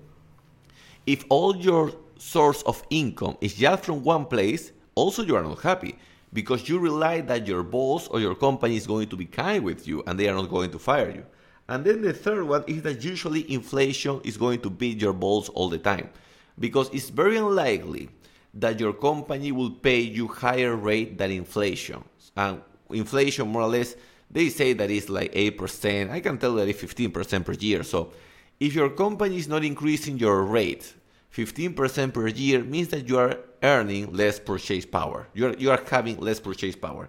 if 1.07 1.25
all 1.29 1.57
your 1.57 1.93
source 2.20 2.62
of 2.62 2.83
income 2.90 3.37
is 3.40 3.54
just 3.54 3.85
from 3.85 4.04
one 4.04 4.26
place, 4.26 4.72
also 4.94 5.22
you 5.22 5.35
are 5.37 5.42
not 5.42 5.61
happy 5.61 5.98
because 6.33 6.68
you 6.68 6.78
rely 6.78 7.20
that 7.22 7.46
your 7.46 7.62
boss 7.62 8.06
or 8.09 8.20
your 8.20 8.35
company 8.35 8.76
is 8.76 8.87
going 8.87 9.09
to 9.09 9.16
be 9.16 9.24
kind 9.24 9.64
with 9.64 9.88
you 9.88 10.02
and 10.06 10.18
they 10.18 10.28
are 10.28 10.35
not 10.35 10.50
going 10.50 10.70
to 10.70 10.78
fire 10.78 11.11
you. 11.11 11.24
And 11.68 11.85
then 11.85 12.02
the 12.02 12.12
third 12.12 12.44
one 12.44 12.64
is 12.66 12.83
that 12.83 13.02
usually 13.02 13.50
inflation 13.52 14.20
is 14.24 14.37
going 14.37 14.61
to 14.61 14.70
beat 14.70 15.00
your 15.00 15.12
balls 15.12 15.48
all 15.50 15.68
the 15.68 15.78
time 15.78 16.11
because 16.59 16.90
it's 16.92 17.09
very 17.09 17.37
unlikely 17.37 18.11
that 18.54 18.78
your 18.80 18.92
company 18.92 19.52
will 19.52 19.70
pay 19.70 20.00
you 20.00 20.28
higher 20.28 20.74
rate 20.76 21.16
than 21.16 21.30
inflation. 21.30 22.04
And 22.37 22.61
inflation, 22.90 23.48
more 23.48 23.62
or 23.62 23.68
less, 23.68 23.94
they 24.30 24.48
say 24.48 24.72
that 24.74 24.90
it's 24.90 25.09
like 25.09 25.33
8%. 25.33 26.11
I 26.11 26.20
can 26.20 26.38
tell 26.38 26.54
that 26.56 26.68
it's 26.68 26.83
15% 26.83 27.44
per 27.44 27.52
year. 27.52 27.83
So 27.83 28.12
if 28.59 28.74
your 28.74 28.90
company 28.90 29.38
is 29.38 29.48
not 29.48 29.64
increasing 29.64 30.18
your 30.18 30.42
rate 30.42 30.94
15% 31.35 32.12
per 32.12 32.29
year 32.29 32.64
means 32.64 32.88
that 32.88 33.09
you 33.09 33.19
are 33.19 33.38
earning 33.62 34.12
less 34.12 34.40
purchase 34.40 34.85
power. 34.85 35.29
You 35.35 35.49
are, 35.49 35.55
you 35.55 35.71
are 35.71 35.83
having 35.88 36.19
less 36.19 36.40
purchase 36.40 36.77
power. 36.77 37.09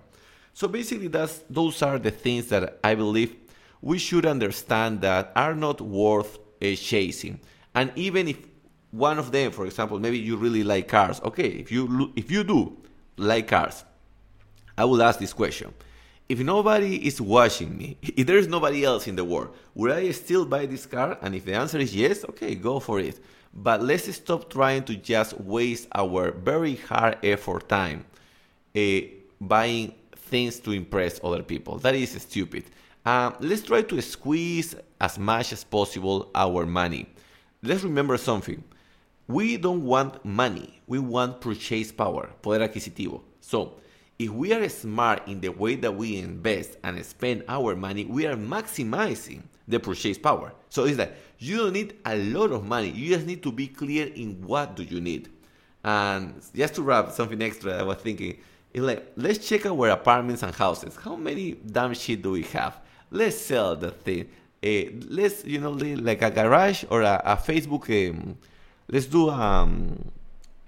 So 0.54 0.68
basically, 0.68 1.08
that's, 1.08 1.44
those 1.50 1.82
are 1.82 1.98
the 1.98 2.12
things 2.12 2.48
that 2.48 2.80
I 2.84 2.96
believe 2.96 3.36
we 3.82 3.98
should 3.98 4.26
understand 4.26 5.02
that 5.02 5.32
are 5.36 5.56
not 5.56 5.82
worth 5.82 6.38
uh, 6.62 6.76
chasing. 6.76 7.40
And 7.74 7.92
even 7.96 8.28
if 8.28 8.38
one 8.92 9.18
of 9.18 9.32
them, 9.32 9.52
for 9.52 9.66
example, 9.66 10.00
maybe 10.00 10.20
you 10.20 10.38
really 10.38 10.64
like 10.64 10.88
cars. 10.88 11.20
Okay, 11.24 11.48
if 11.48 11.72
you 11.72 12.12
if 12.16 12.30
you 12.30 12.44
do 12.44 12.78
like 13.18 13.48
cars, 13.48 13.84
I 14.78 14.86
will 14.86 15.02
ask 15.02 15.20
this 15.20 15.34
question: 15.34 15.74
If 16.30 16.40
nobody 16.40 17.08
is 17.08 17.20
watching 17.22 17.78
me, 17.78 17.98
if 18.02 18.28
there 18.28 18.38
is 18.38 18.48
nobody 18.48 18.84
else 18.84 19.08
in 19.08 19.16
the 19.16 19.24
world, 19.24 19.56
would 19.74 19.92
I 19.92 20.12
still 20.12 20.46
buy 20.46 20.66
this 20.66 20.86
car? 20.86 21.18
And 21.22 21.34
if 21.34 21.46
the 21.46 21.54
answer 21.54 21.80
is 21.80 21.96
yes, 21.96 22.24
okay, 22.26 22.56
go 22.56 22.80
for 22.80 23.00
it. 23.00 23.20
But 23.54 23.84
let's 23.84 24.14
stop 24.16 24.50
trying 24.50 24.84
to 24.86 24.96
just 24.96 25.40
waste 25.40 25.88
our 25.94 26.32
very 26.32 26.76
hard 26.76 27.18
effort 27.24 27.68
time 27.68 28.06
uh, 28.76 29.00
buying 29.40 29.94
things 30.16 30.60
to 30.62 30.72
impress 30.72 31.20
other 31.24 31.44
people. 31.44 31.78
That 31.80 31.96
is 31.96 32.12
stupid. 32.22 32.66
Um, 33.06 33.36
let's 33.40 33.64
try 33.64 33.82
to 33.82 34.02
squeeze 34.02 34.76
as 35.00 35.18
much 35.18 35.52
as 35.52 35.64
possible 35.64 36.30
our 36.36 36.66
money. 36.66 37.08
Let's 37.64 37.84
remember 37.84 38.18
something 38.18 38.64
we 39.28 39.58
don't 39.58 39.86
want 39.86 40.24
money, 40.26 40.82
we 40.88 41.00
want 41.00 41.40
purchase 41.42 41.92
power, 41.92 42.30
poder 42.42 42.68
adquisitivo. 42.68 43.22
So, 43.40 43.80
if 44.22 44.30
we 44.30 44.54
are 44.54 44.70
smart 44.70 45.28
in 45.28 45.42
the 45.42 45.50
way 45.50 45.76
that 45.76 45.96
we 45.96 46.18
invest 46.18 46.78
and 46.84 47.04
spend 47.04 47.44
our 47.48 47.76
money, 47.76 48.06
we 48.06 48.28
are 48.28 48.36
maximizing 48.36 49.42
the 49.68 49.80
purchase 49.80 50.20
power. 50.20 50.54
So 50.70 50.86
it's 50.86 50.98
that 50.98 51.16
you 51.40 51.58
don't 51.58 51.74
need 51.74 51.96
a 52.06 52.16
lot 52.16 52.52
of 52.52 52.64
money. 52.64 52.90
You 52.90 53.16
just 53.16 53.26
need 53.26 53.42
to 53.42 53.52
be 53.52 53.68
clear 53.68 54.08
in 54.14 54.46
what 54.46 54.76
do 54.76 54.84
you 54.84 55.02
need. 55.02 55.30
And 55.84 56.40
just 56.56 56.76
to 56.76 56.84
wrap 56.84 57.12
something 57.12 57.42
extra, 57.42 57.80
I 57.80 57.84
was 57.84 57.98
thinking, 57.98 58.38
it's 58.72 58.84
like 58.84 59.12
let's 59.16 59.40
check 59.40 59.66
our 59.66 59.90
apartments 59.90 60.44
and 60.44 60.54
houses. 60.54 60.96
How 60.96 61.16
many 61.16 61.54
damn 61.54 61.96
shit 61.96 62.22
do 62.22 62.32
we 62.32 62.44
have? 62.44 62.80
Let's 63.10 63.38
sell 63.38 63.76
the 63.76 63.90
thing. 63.90 64.30
Uh, 64.64 64.92
let's 65.10 65.44
you 65.44 65.60
know 65.60 65.72
like 65.72 66.22
a 66.22 66.30
garage 66.30 66.86
or 66.92 67.02
a, 67.02 67.20
a 67.26 67.36
Facebook 67.36 67.90
um, 67.90 68.38
let's 68.88 69.08
do 69.08 69.32
um, 69.32 70.12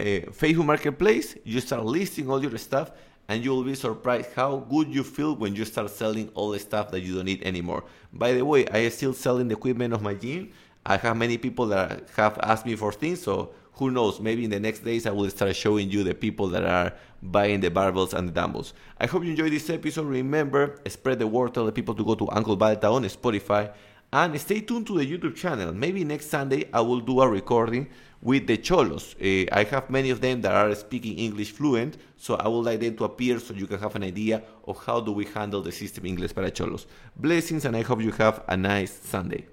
a 0.00 0.22
Facebook 0.22 0.66
Marketplace. 0.66 1.36
You 1.44 1.60
start 1.60 1.84
listing 1.84 2.28
all 2.28 2.42
your 2.42 2.58
stuff, 2.58 2.90
and 3.28 3.44
you 3.44 3.50
will 3.50 3.64
be 3.64 3.74
surprised 3.74 4.30
how 4.34 4.56
good 4.56 4.88
you 4.88 5.02
feel 5.02 5.34
when 5.36 5.54
you 5.54 5.64
start 5.64 5.90
selling 5.90 6.30
all 6.34 6.50
the 6.50 6.58
stuff 6.58 6.90
that 6.90 7.00
you 7.00 7.16
don't 7.16 7.24
need 7.24 7.42
anymore. 7.42 7.84
By 8.12 8.32
the 8.32 8.44
way, 8.44 8.66
I 8.68 8.78
am 8.78 8.90
still 8.90 9.12
selling 9.12 9.48
the 9.48 9.54
equipment 9.54 9.94
of 9.94 10.02
my 10.02 10.14
gym. 10.14 10.50
I 10.84 10.98
have 10.98 11.16
many 11.16 11.38
people 11.38 11.66
that 11.68 12.08
have 12.16 12.38
asked 12.42 12.66
me 12.66 12.76
for 12.76 12.92
things, 12.92 13.22
so 13.22 13.54
who 13.74 13.90
knows? 13.90 14.20
Maybe 14.20 14.44
in 14.44 14.50
the 14.50 14.60
next 14.60 14.80
days 14.80 15.06
I 15.06 15.10
will 15.10 15.28
start 15.30 15.56
showing 15.56 15.90
you 15.90 16.04
the 16.04 16.14
people 16.14 16.48
that 16.48 16.64
are 16.64 16.92
buying 17.22 17.60
the 17.60 17.70
barbells 17.70 18.12
and 18.12 18.28
the 18.28 18.32
dumbbells. 18.32 18.74
I 19.00 19.06
hope 19.06 19.24
you 19.24 19.30
enjoyed 19.30 19.52
this 19.52 19.68
episode. 19.70 20.06
Remember, 20.06 20.78
spread 20.86 21.18
the 21.18 21.26
word, 21.26 21.54
tell 21.54 21.66
the 21.66 21.72
people 21.72 21.94
to 21.94 22.04
go 22.04 22.14
to 22.14 22.30
Uncle 22.30 22.56
Balta 22.56 22.88
on 22.88 23.02
Spotify, 23.04 23.72
and 24.14 24.40
stay 24.40 24.60
tuned 24.60 24.86
to 24.86 24.96
the 24.96 25.04
YouTube 25.04 25.34
channel. 25.34 25.74
Maybe 25.74 26.04
next 26.04 26.30
Sunday 26.30 26.68
I 26.72 26.80
will 26.82 27.00
do 27.00 27.20
a 27.20 27.28
recording 27.28 27.88
with 28.22 28.46
the 28.46 28.56
cholos. 28.56 29.16
Uh, 29.20 29.44
I 29.50 29.64
have 29.64 29.90
many 29.90 30.10
of 30.10 30.20
them 30.20 30.40
that 30.42 30.52
are 30.52 30.72
speaking 30.76 31.18
English 31.18 31.50
fluent, 31.50 31.96
so 32.16 32.36
I 32.36 32.46
would 32.46 32.64
like 32.64 32.78
them 32.78 32.96
to 32.98 33.04
appear 33.04 33.40
so 33.40 33.54
you 33.54 33.66
can 33.66 33.80
have 33.80 33.96
an 33.96 34.04
idea 34.04 34.40
of 34.68 34.78
how 34.86 35.00
do 35.00 35.10
we 35.10 35.24
handle 35.24 35.62
the 35.62 35.72
system 35.72 36.06
English 36.06 36.32
para 36.32 36.52
cholos. 36.52 36.86
Blessings, 37.16 37.64
and 37.64 37.76
I 37.76 37.82
hope 37.82 38.00
you 38.02 38.12
have 38.12 38.44
a 38.46 38.56
nice 38.56 38.92
Sunday. 38.92 39.46